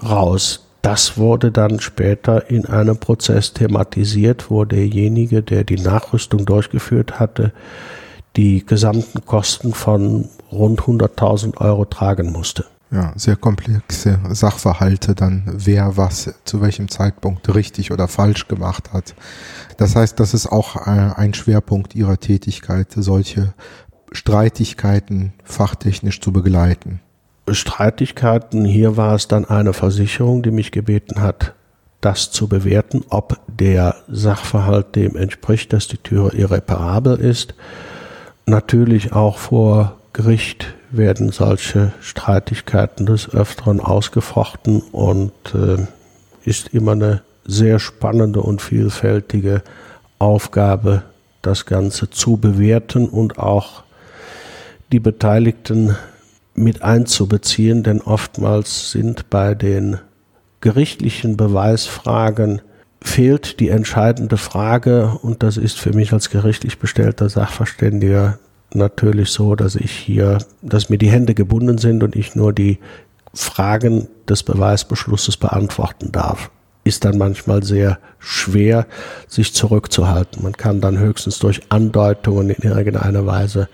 raus. 0.03 0.67
Das 0.81 1.19
wurde 1.19 1.53
dann 1.53 1.79
später 1.79 2.51
in 2.51 2.65
einem 2.65 2.97
Prozess 2.97 3.53
thematisiert, 3.53 4.51
wo 4.51 4.65
derjenige, 4.65 5.43
der 5.43 5.65
die 5.65 5.77
Nachrüstung 5.77 6.47
durchgeführt 6.47 7.21
hatte, 7.21 7.53
die 8.37 8.65
gesamten 8.65 9.27
Kosten 9.27 9.75
von 9.75 10.31
rund 10.51 10.81
100.000 10.81 11.59
Euro 11.59 11.85
tragen 11.85 12.33
musste 12.33 12.65
ja, 12.93 13.13
sehr 13.15 13.37
komplexe 13.37 14.19
Sachverhalte 14.31 15.15
dann, 15.15 15.45
wer 15.47 15.97
was 15.97 16.35
zu 16.45 16.61
welchem 16.61 16.89
Zeitpunkt 16.89 17.55
richtig 17.55 17.93
oder 17.93 18.09
falsch 18.09 18.49
gemacht 18.49 18.93
hat. 18.93 19.15
Das 19.77 19.95
heißt, 19.95 20.19
das 20.19 20.35
ist 20.35 20.47
auch 20.47 20.77
äh, 20.87 20.91
ein 21.15 21.35
Schwerpunkt 21.35 21.95
Ihrer 21.95 22.19
Tätigkeit, 22.19 22.89
solche 22.95 23.55
Streitigkeiten 24.13 25.33
fachtechnisch 25.45 26.21
zu 26.21 26.33
begleiten. 26.33 27.01
Streitigkeiten, 27.49 28.65
hier 28.65 28.97
war 28.97 29.15
es 29.15 29.29
dann 29.29 29.45
eine 29.45 29.73
Versicherung, 29.73 30.43
die 30.43 30.51
mich 30.51 30.73
gebeten 30.73 31.21
hat, 31.21 31.55
das 32.01 32.31
zu 32.31 32.49
bewerten, 32.49 33.05
ob 33.09 33.41
der 33.47 33.97
Sachverhalt 34.09 34.97
dem 34.97 35.17
entspricht, 35.17 35.73
dass 35.73 35.87
die 35.87 35.99
Tür 35.99 36.35
irreparabel 36.35 37.19
ist. 37.19 37.55
Natürlich 38.47 39.13
auch 39.13 39.39
vor 39.39 39.97
Gericht 40.13 40.75
werden 40.91 41.31
solche 41.31 41.93
Streitigkeiten 42.01 43.07
des 43.07 43.33
Öfteren 43.33 43.81
ausgefochten 43.81 44.81
und 44.93 45.33
äh, 45.55 45.87
ist 46.45 46.69
immer 46.69 46.93
eine 46.93 47.23
sehr 47.45 47.79
spannende 47.79 48.41
und 48.41 48.63
vielfältige 48.63 49.63
Aufgabe, 50.19 51.03
das 51.43 51.65
Ganze 51.65 52.11
zu 52.11 52.37
bewerten 52.37 53.09
und 53.09 53.39
auch 53.39 53.83
die 54.93 55.01
Beteiligten 55.01 55.97
mit 56.55 56.83
einzubeziehen, 56.83 57.83
denn 57.83 58.01
oftmals 58.01 58.91
sind 58.91 59.31
bei 59.31 59.55
den 59.55 59.99
gerichtlichen 60.61 61.37
Beweisfragen 61.37 62.61
fehlt 63.03 63.61
die 63.61 63.71
entscheidende 63.71 64.37
Frage 64.37 65.19
und 65.23 65.43
das 65.43 65.57
ist 65.57 65.79
für 65.79 65.95
mich 65.95 66.13
als 66.13 66.29
gerichtlich 66.29 66.79
bestellter 66.79 67.29
Sachverständiger 67.31 68.39
natürlich 68.75 69.31
so, 69.31 69.55
dass 69.55 69.77
ich 69.77 69.93
hier, 69.93 70.39
dass 70.63 70.91
mir 70.91 70.99
die 70.99 71.11
Hände 71.11 71.35
gebunden 71.35 71.79
sind 71.79 72.03
und 72.03 72.17
ich 72.17 72.35
nur 72.35 72.53
die 72.53 72.79
Fragen 73.35 74.09
des 74.29 74.43
Beweisbeschlusses 74.43 75.37
beantworten 75.37 76.13
darf. 76.13 76.51
Ist 76.83 77.05
dann 77.05 77.19
manchmal 77.19 77.63
sehr 77.63 77.99
schwer, 78.19 78.87
sich 79.29 79.55
zurückzuhalten. 79.55 80.43
Man 80.43 80.53
kann 80.53 80.81
dann 80.81 80.99
höchstens 80.99 81.39
durch 81.39 81.61
Andeutungen 81.69 82.51
in 82.51 82.69
irgendeiner 82.69 83.27
Weise 83.27 83.69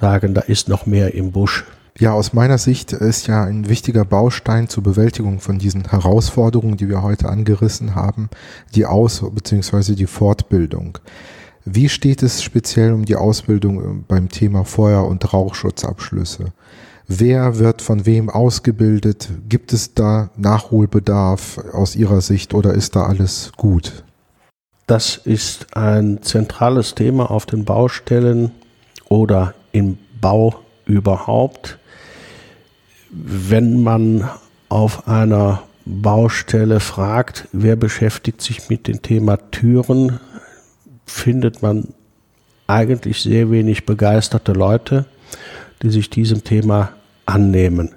sagen, 0.00 0.34
da 0.34 0.42
ist 0.42 0.68
noch 0.68 0.86
mehr 0.86 1.14
im 1.14 1.32
Busch. 1.32 1.64
Ja, 1.98 2.12
aus 2.12 2.32
meiner 2.32 2.58
Sicht 2.58 2.92
ist 2.92 3.28
ja 3.28 3.44
ein 3.44 3.68
wichtiger 3.68 4.04
Baustein 4.04 4.68
zur 4.68 4.82
Bewältigung 4.82 5.38
von 5.38 5.58
diesen 5.58 5.88
Herausforderungen, 5.88 6.76
die 6.76 6.88
wir 6.88 7.02
heute 7.02 7.28
angerissen 7.28 7.94
haben, 7.94 8.30
die 8.74 8.84
Aus- 8.84 9.24
bzw. 9.32 9.94
die 9.94 10.06
Fortbildung. 10.06 10.98
Wie 11.64 11.88
steht 11.88 12.22
es 12.22 12.42
speziell 12.42 12.92
um 12.92 13.04
die 13.04 13.16
Ausbildung 13.16 13.80
äh, 13.80 14.04
beim 14.06 14.28
Thema 14.28 14.64
Feuer- 14.64 15.06
und 15.06 15.32
Rauchschutzabschlüsse? 15.32 16.52
Wer 17.06 17.58
wird 17.58 17.82
von 17.82 18.06
wem 18.06 18.30
ausgebildet? 18.30 19.28
Gibt 19.48 19.72
es 19.72 19.94
da 19.94 20.30
Nachholbedarf 20.36 21.58
aus 21.72 21.96
Ihrer 21.96 22.20
Sicht 22.20 22.54
oder 22.54 22.74
ist 22.74 22.96
da 22.96 23.04
alles 23.04 23.52
gut? 23.56 24.04
Das 24.86 25.16
ist 25.16 25.74
ein 25.76 26.22
zentrales 26.22 26.94
Thema 26.94 27.30
auf 27.30 27.46
den 27.46 27.64
Baustellen 27.64 28.52
oder 29.08 29.54
im 29.72 29.98
Bau 30.20 30.54
überhaupt. 30.86 31.78
Wenn 33.10 33.82
man 33.82 34.28
auf 34.68 35.08
einer 35.08 35.62
Baustelle 35.86 36.80
fragt, 36.80 37.48
wer 37.52 37.76
beschäftigt 37.76 38.40
sich 38.40 38.68
mit 38.68 38.88
dem 38.88 39.02
Thema 39.02 39.36
Türen, 39.50 40.20
findet 41.06 41.62
man 41.62 41.88
eigentlich 42.66 43.20
sehr 43.20 43.50
wenig 43.50 43.86
begeisterte 43.86 44.52
Leute, 44.52 45.04
die 45.82 45.90
sich 45.90 46.10
diesem 46.10 46.44
Thema 46.44 46.90
annehmen. 47.26 47.90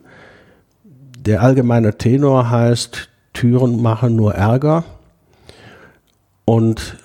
Der 1.20 1.42
allgemeine 1.42 1.98
Tenor 1.98 2.50
heißt, 2.50 3.10
Türen 3.34 3.82
machen 3.82 4.16
nur 4.16 4.34
Ärger 4.34 4.84
und 6.46 6.98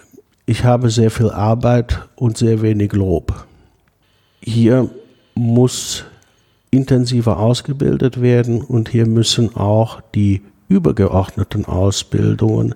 ich 0.47 0.65
habe 0.65 0.91
sehr 0.91 1.11
viel 1.11 1.31
Arbeit 1.31 2.09
und 2.17 2.37
sehr 2.37 2.63
wenig 2.63 2.93
Lob. 2.93 3.47
Hier 4.41 4.91
muss 5.35 6.05
intensiver 6.71 7.39
ausgebildet 7.39 8.21
werden 8.21 8.63
und 8.63 8.89
hier 8.89 9.07
müssen 9.07 9.55
auch 9.57 10.01
die 10.15 10.43
übergeordneten 10.69 11.67
Ausbildungen 11.67 12.75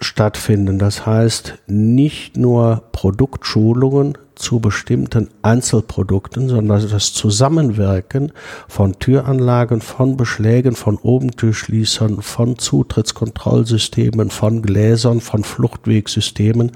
stattfinden. 0.00 0.78
Das 0.78 1.06
heißt, 1.06 1.54
nicht 1.66 2.36
nur 2.36 2.82
Produktschulungen 2.92 4.18
zu 4.34 4.58
bestimmten 4.58 5.28
Einzelprodukten, 5.42 6.48
sondern 6.48 6.88
das 6.88 7.12
Zusammenwirken 7.12 8.32
von 8.68 8.98
Türanlagen, 8.98 9.80
von 9.80 10.16
Beschlägen, 10.16 10.74
von 10.74 10.98
Obentürschließern, 10.98 12.20
von 12.22 12.58
Zutrittskontrollsystemen, 12.58 14.30
von 14.30 14.62
Gläsern, 14.62 15.20
von 15.20 15.44
Fluchtwegsystemen. 15.44 16.72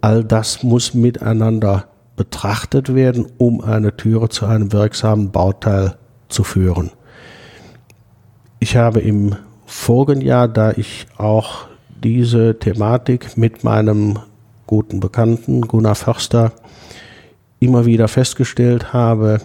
All 0.00 0.24
das 0.24 0.62
muss 0.62 0.94
miteinander 0.94 1.86
betrachtet 2.16 2.94
werden, 2.94 3.26
um 3.38 3.60
eine 3.60 3.96
Türe 3.96 4.28
zu 4.28 4.46
einem 4.46 4.72
wirksamen 4.72 5.30
Bauteil 5.30 5.96
zu 6.28 6.44
führen. 6.44 6.90
Ich 8.60 8.76
habe 8.76 9.00
im 9.00 9.36
vorigen 9.66 10.20
Jahr, 10.20 10.48
da 10.48 10.72
ich 10.72 11.06
auch 11.18 11.66
diese 12.04 12.58
Thematik 12.58 13.36
mit 13.36 13.64
meinem 13.64 14.18
guten 14.66 15.00
Bekannten 15.00 15.62
Gunnar 15.62 15.94
Förster 15.94 16.52
immer 17.58 17.86
wieder 17.86 18.08
festgestellt 18.08 18.92
habe, 18.92 19.40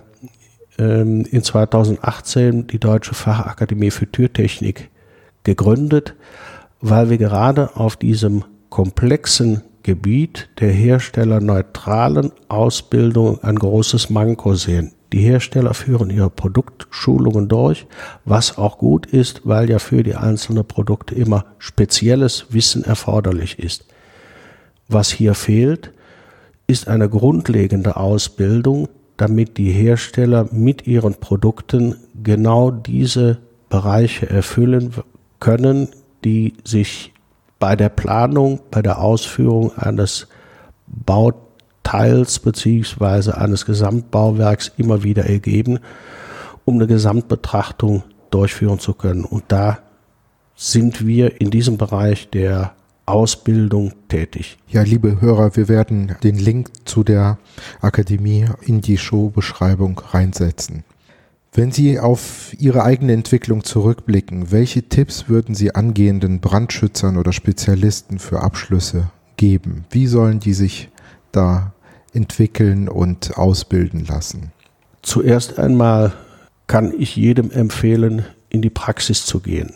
ähm, 0.78 1.26
in 1.32 1.41
2018 1.41 2.67
die 2.67 2.80
Deutsche 2.80 3.15
Fachakademie 3.15 3.91
für 3.91 4.12
Türtechnik 4.12 4.89
gegründet, 5.43 6.15
weil 6.82 7.10
wir 7.10 7.17
gerade 7.17 7.76
auf 7.76 7.95
diesem 7.95 8.43
komplexen 8.69 9.63
Gebiet 9.84 10.50
der 10.60 10.72
herstellerneutralen 10.72 12.32
Ausbildung 12.50 13.41
ein 13.43 13.58
großes 13.58 14.10
Manko 14.10 14.54
sehen. 14.56 14.91
Die 15.12 15.22
Hersteller 15.22 15.74
führen 15.74 16.12
ihre 16.12 16.30
Produktschulungen 16.30 17.48
durch, 17.48 17.88
was 18.26 18.58
auch 18.58 18.78
gut 18.78 19.08
ist, 19.08 19.41
weil 19.43 19.69
ja 19.69 19.80
für 19.80 20.04
die 20.04 20.15
einzelnen 20.15 20.65
Produkte 20.65 21.15
immer 21.15 21.45
spezielles 21.58 22.45
Wissen 22.50 22.84
erforderlich 22.84 23.58
ist. 23.58 23.86
Was 24.88 25.10
hier 25.10 25.34
fehlt, 25.34 25.91
ist 26.67 26.88
eine 26.88 27.10
grundlegende 27.10 27.95
Ausbildung, 27.98 28.88
damit 29.17 29.58
die 29.58 29.72
Hersteller 29.72 30.48
mit 30.52 30.86
ihren 30.86 31.15
Produkten 31.15 31.95
genau 32.24 32.69
diese 32.69 33.39
Bereiche 33.69 34.30
erfüllen 34.30 34.93
können, 35.39 35.89
die 36.24 36.54
sich 36.63 37.13
bei 37.58 37.76
der 37.76 37.89
Planung, 37.89 38.60
bei 38.69 38.82
der 38.82 39.00
Ausführung 39.00 39.76
eines 39.76 40.28
Bauteils 40.88 41.49
Teils 41.89 42.38
beziehungsweise 42.38 43.36
eines 43.36 43.65
Gesamtbauwerks 43.65 44.71
immer 44.78 45.02
wieder 45.02 45.25
ergeben, 45.25 45.80
um 46.63 46.75
eine 46.75 46.86
Gesamtbetrachtung 46.86 48.04
durchführen 48.30 48.78
zu 48.78 48.93
können. 48.93 49.25
Und 49.25 49.45
da 49.47 49.80
sind 50.56 51.08
wir 51.08 51.41
in 51.41 51.49
diesem 51.49 51.78
Bereich 51.78 52.30
der 52.30 52.73
Ausbildung 53.08 53.93
tätig. 54.08 54.60
Ja, 54.67 54.84
liebe 54.84 55.19
Hörer, 55.19 55.56
wir 55.56 55.67
werden 55.67 56.15
den 56.21 56.38
Link 56.38 56.69
zu 56.86 57.04
der 57.04 57.39
Akademie 57.82 58.45
in 58.62 58.82
die 58.82 58.99
Showbeschreibung 58.99 59.99
reinsetzen. 60.12 60.84
Wenn 61.54 61.71
Sie 61.71 61.97
auf 61.97 62.54
Ihre 62.60 62.84
eigene 62.84 63.13
Entwicklung 63.13 63.63
zurückblicken, 63.63 64.52
welche 64.52 64.84
Tipps 64.84 65.28
würden 65.28 65.56
Sie 65.56 65.73
angehenden 65.73 66.39
Brandschützern 66.39 67.17
oder 67.17 67.34
Spezialisten 67.34 68.19
für 68.19 68.41
Abschlüsse 68.41 69.10
geben? 69.38 69.86
Wie 69.89 70.06
sollen 70.06 70.39
die 70.39 70.54
sich 70.54 70.89
da 71.32 71.73
entwickeln 72.13 72.89
und 72.89 73.38
ausbilden 73.38 74.06
lassen? 74.06 74.52
Zuerst 75.02 75.60
einmal 75.60 76.13
kann 76.67 76.93
ich 76.98 77.15
jedem 77.15 77.52
empfehlen, 77.52 78.26
in 78.50 78.62
die 78.62 78.69
Praxis 78.69 79.26
zu 79.26 79.39
gehen. 79.39 79.74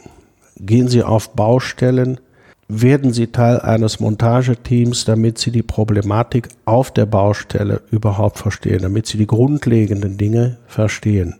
Gehen 0.57 0.87
Sie 0.87 1.03
auf 1.03 1.33
Baustellen, 1.33 2.19
werden 2.67 3.13
Sie 3.13 3.27
Teil 3.27 3.59
eines 3.59 3.99
Montageteams, 3.99 5.05
damit 5.05 5.37
Sie 5.37 5.51
die 5.51 5.63
Problematik 5.63 6.49
auf 6.65 6.91
der 6.91 7.05
Baustelle 7.05 7.81
überhaupt 7.91 8.37
verstehen, 8.37 8.81
damit 8.81 9.07
Sie 9.07 9.17
die 9.17 9.27
grundlegenden 9.27 10.17
Dinge 10.17 10.57
verstehen. 10.67 11.35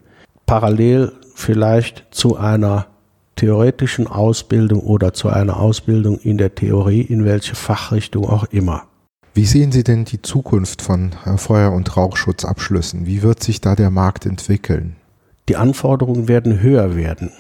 Parallel 0.46 1.12
vielleicht 1.36 2.06
zu 2.12 2.38
einer 2.38 2.88
theoretischen 3.36 4.08
Ausbildung 4.08 4.82
oder 4.82 5.14
zu 5.14 5.30
einer 5.30 5.60
Ausbildung 5.60 6.20
in 6.20 6.38
der 6.38 6.56
Theorie, 6.56 7.02
in 7.02 7.26
welche 7.26 7.56
Fachrichtung 7.56 8.30
auch 8.30 8.46
immer. 8.46 8.84
Wie 9.36 9.46
sehen 9.46 9.72
Sie 9.72 9.84
denn 9.84 10.06
die 10.06 10.22
Zukunft 10.22 10.84
von 10.84 11.14
äh, 11.26 11.38
Feuer- 11.38 11.72
und 11.72 11.98
Rauchschutzabschlüssen? 11.98 13.08
Wie 13.08 13.24
wird 13.24 13.42
sich 13.42 13.62
da 13.62 13.76
der 13.76 13.90
Markt 13.90 14.28
entwickeln? 14.28 14.96
Die 15.50 15.56
Anforderungen 15.56 16.28
werden 16.28 16.62
höher 16.62 16.96
werden. 16.96 17.32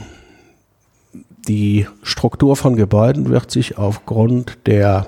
Die 1.47 1.87
Struktur 2.01 2.55
von 2.55 2.75
Gebäuden 2.75 3.29
wird 3.29 3.51
sich 3.51 3.77
aufgrund 3.77 4.57
der 4.65 5.07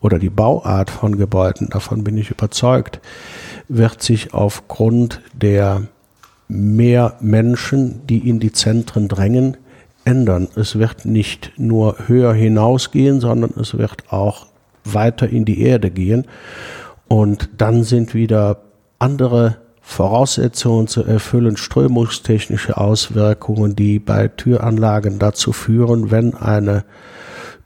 oder 0.00 0.18
die 0.18 0.30
Bauart 0.30 0.90
von 0.90 1.16
Gebäuden, 1.16 1.68
davon 1.70 2.02
bin 2.02 2.16
ich 2.16 2.30
überzeugt, 2.30 3.00
wird 3.68 4.02
sich 4.02 4.34
aufgrund 4.34 5.20
der 5.32 5.82
mehr 6.48 7.16
Menschen, 7.20 8.04
die 8.06 8.28
in 8.28 8.40
die 8.40 8.52
Zentren 8.52 9.06
drängen, 9.06 9.56
ändern. 10.04 10.48
Es 10.56 10.76
wird 10.76 11.04
nicht 11.04 11.52
nur 11.56 12.08
höher 12.08 12.34
hinausgehen, 12.34 13.20
sondern 13.20 13.52
es 13.60 13.78
wird 13.78 14.12
auch 14.12 14.46
weiter 14.84 15.28
in 15.28 15.44
die 15.44 15.60
Erde 15.60 15.90
gehen. 15.90 16.26
Und 17.08 17.50
dann 17.58 17.84
sind 17.84 18.14
wieder 18.14 18.62
andere 18.98 19.56
Voraussetzungen 19.80 20.86
zu 20.86 21.04
erfüllen, 21.04 21.56
strömungstechnische 21.56 22.76
Auswirkungen, 22.76 23.74
die 23.76 23.98
bei 23.98 24.28
Türanlagen 24.28 25.18
dazu 25.18 25.52
führen, 25.52 26.10
wenn 26.10 26.34
eine 26.34 26.84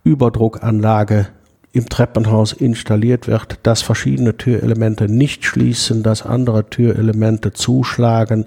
Überdruckanlage 0.03 1.29
im 1.77 1.89
Treppenhaus 1.89 2.53
installiert 2.53 3.27
wird, 3.27 3.59
dass 3.63 3.83
verschiedene 3.83 4.37
Türelemente 4.37 5.09
nicht 5.09 5.45
schließen, 5.45 6.03
dass 6.03 6.23
andere 6.23 6.71
Türelemente 6.71 7.53
zuschlagen, 7.53 8.47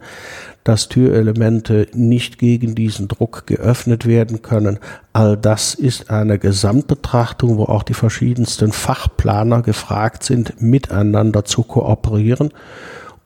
dass 0.63 0.89
Türelemente 0.89 1.87
nicht 1.93 2.39
gegen 2.39 2.73
diesen 2.73 3.07
Druck 3.07 3.45
geöffnet 3.45 4.07
werden 4.07 4.41
können. 4.41 4.79
All 5.13 5.37
das 5.37 5.75
ist 5.75 6.09
eine 6.09 6.39
Gesamtbetrachtung, 6.39 7.57
wo 7.57 7.65
auch 7.65 7.83
die 7.83 7.93
verschiedensten 7.93 8.71
Fachplaner 8.71 9.61
gefragt 9.61 10.23
sind, 10.23 10.61
miteinander 10.61 11.45
zu 11.45 11.63
kooperieren 11.63 12.49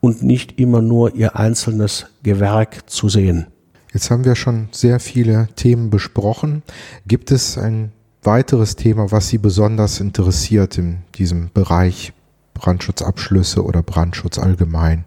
und 0.00 0.22
nicht 0.22 0.60
immer 0.60 0.82
nur 0.82 1.14
ihr 1.14 1.36
einzelnes 1.36 2.06
Gewerk 2.22 2.90
zu 2.90 3.08
sehen. 3.08 3.46
Jetzt 3.92 4.10
haben 4.10 4.24
wir 4.24 4.34
schon 4.34 4.68
sehr 4.70 5.00
viele 5.00 5.48
Themen 5.56 5.88
besprochen. 5.88 6.62
Gibt 7.06 7.30
es 7.30 7.56
ein 7.56 7.92
weiteres 8.24 8.76
Thema, 8.76 9.10
was 9.10 9.28
Sie 9.28 9.38
besonders 9.38 10.00
interessiert 10.00 10.78
in 10.78 10.98
diesem 11.14 11.50
Bereich 11.52 12.12
Brandschutzabschlüsse 12.54 13.62
oder 13.64 13.82
Brandschutz 13.82 14.38
allgemein? 14.38 15.04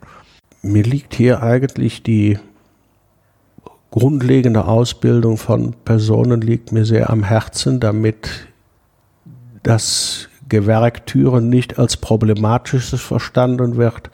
Mir 0.62 0.84
liegt 0.84 1.15
hier 1.15 1.41
eigentlich 1.41 2.03
die 2.03 2.38
grundlegende 3.91 4.65
Ausbildung 4.65 5.38
von 5.38 5.73
Personen 5.86 6.41
liegt 6.41 6.71
mir 6.71 6.86
sehr 6.86 7.10
am 7.10 7.23
Herzen, 7.23 7.80
damit 7.80 8.47
das 9.63 10.30
Gewerk 10.49 11.06
Türen 11.06 11.49
nicht 11.49 11.80
als 11.80 11.97
problematisches 11.97 13.01
verstanden 13.01 13.77
wird, 13.77 14.10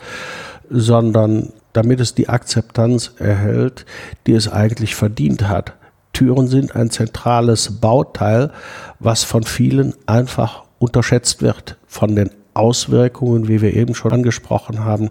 sondern 0.70 1.52
damit 1.74 2.00
es 2.00 2.16
die 2.16 2.30
Akzeptanz 2.30 3.14
erhält, 3.18 3.86
die 4.26 4.34
es 4.34 4.52
eigentlich 4.52 4.96
verdient 4.96 5.48
hat. 5.48 5.74
Türen 6.14 6.48
sind 6.48 6.76
ein 6.76 6.90
zentrales 6.90 7.80
Bauteil, 7.82 8.52
was 9.00 9.24
von 9.24 9.44
vielen 9.44 9.94
einfach 10.06 10.64
unterschätzt 10.80 11.42
wird, 11.42 11.78
von 11.88 12.16
den 12.16 12.30
Auswirkungen, 12.54 13.48
wie 13.48 13.62
wir 13.62 13.74
eben 13.74 13.96
schon 13.96 14.14
angesprochen 14.14 14.86
haben, 14.86 15.10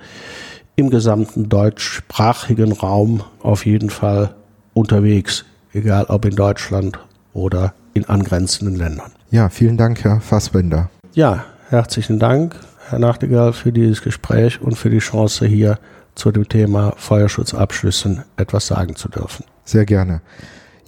im 0.74 0.88
gesamten 0.88 1.50
deutschsprachigen 1.50 2.72
Raum 2.72 3.22
auf 3.42 3.66
jeden 3.66 3.90
Fall 3.90 4.34
unterwegs, 4.72 5.44
egal 5.74 6.06
ob 6.06 6.24
in 6.24 6.34
Deutschland 6.34 6.98
oder 7.34 7.74
in 7.92 8.06
angrenzenden 8.06 8.76
Ländern. 8.76 9.12
Ja, 9.30 9.50
vielen 9.50 9.76
Dank, 9.76 10.02
Herr 10.02 10.22
Fassbender. 10.22 10.88
Ja, 11.12 11.44
herzlichen 11.68 12.18
Dank, 12.18 12.56
Herr 12.88 13.00
Nachtigall, 13.00 13.52
für 13.52 13.72
dieses 13.72 14.00
Gespräch 14.00 14.62
und 14.62 14.76
für 14.76 14.88
die 14.88 15.00
Chance 15.00 15.46
hier 15.46 15.78
zu 16.16 16.32
dem 16.32 16.48
Thema 16.48 16.94
Feuerschutzabschlüssen 16.96 18.24
etwas 18.36 18.66
sagen 18.66 18.96
zu 18.96 19.08
dürfen. 19.08 19.44
Sehr 19.64 19.86
gerne. 19.86 20.22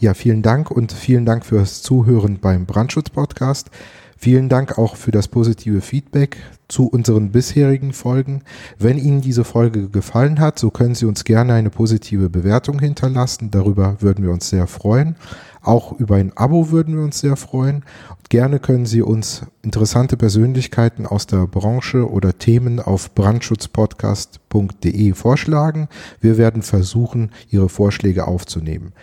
Ja, 0.01 0.15
vielen 0.15 0.43
Dank 0.43 0.71
und 0.71 0.93
vielen 0.93 1.27
Dank 1.27 1.45
fürs 1.45 1.83
Zuhören 1.83 2.41
beim 2.41 2.67
Brandschutz-Podcast. 2.67 3.71
Vielen 4.21 4.49
Dank 4.49 4.79
auch 4.79 4.97
für 4.97 5.13
das 5.13 5.29
positive 5.29 5.81
Feedback 5.81 6.39
zu 6.67 6.89
unseren 6.89 7.31
bisherigen 7.31 7.93
Folgen. 7.93 8.43
Wenn 8.77 8.99
Ihnen 8.99 9.21
diese 9.21 9.45
Folge 9.45 9.89
gefallen 9.89 10.41
hat, 10.41 10.59
so 10.59 10.73
können 10.73 10.97
Sie 10.97 11.07
uns 11.07 11.23
gerne 11.23 11.53
eine 11.53 11.71
positive 11.71 12.29
Bewertung 12.29 12.81
hinterlassen. 12.81 13.53
Darüber 13.53 13.99
würden 14.01 14.25
wir 14.25 14.33
uns 14.33 14.51
sehr 14.51 14.67
freuen. 14.67 15.15
Auch 15.63 15.93
über 15.93 16.17
ein 16.17 16.37
Abo 16.37 16.73
würden 16.73 16.97
wir 16.97 17.05
uns 17.05 17.21
sehr 17.21 17.37
freuen. 17.37 17.85
Und 18.11 18.29
gerne 18.29 18.59
können 18.59 18.87
Sie 18.87 19.03
uns 19.03 19.43
interessante 19.63 20.17
Persönlichkeiten 20.17 21.07
aus 21.07 21.29
der 21.29 21.47
Branche 21.47 22.11
oder 22.11 22.37
Themen 22.37 22.81
auf 22.81 23.15
brandschutzpodcast.de 23.15 25.13
vorschlagen. 25.13 25.87
Wir 26.21 26.39
werden 26.39 26.63
versuchen, 26.63 27.31
Ihre 27.51 27.69
Vorschläge 27.69 28.27
aufzunehmen. 28.27 28.95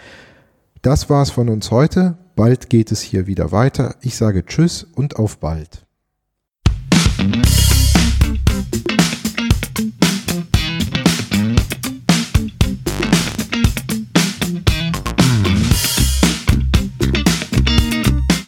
Das 0.81 1.09
war's 1.09 1.29
von 1.29 1.47
uns 1.47 1.71
heute. 1.71 2.17
Bald 2.35 2.69
geht 2.69 2.91
es 2.91 3.01
hier 3.01 3.27
wieder 3.27 3.51
weiter. 3.53 3.95
Ich 4.01 4.17
sage 4.17 4.45
Tschüss 4.45 4.83
und 4.83 5.15
auf 5.15 5.39
bald. 5.39 5.85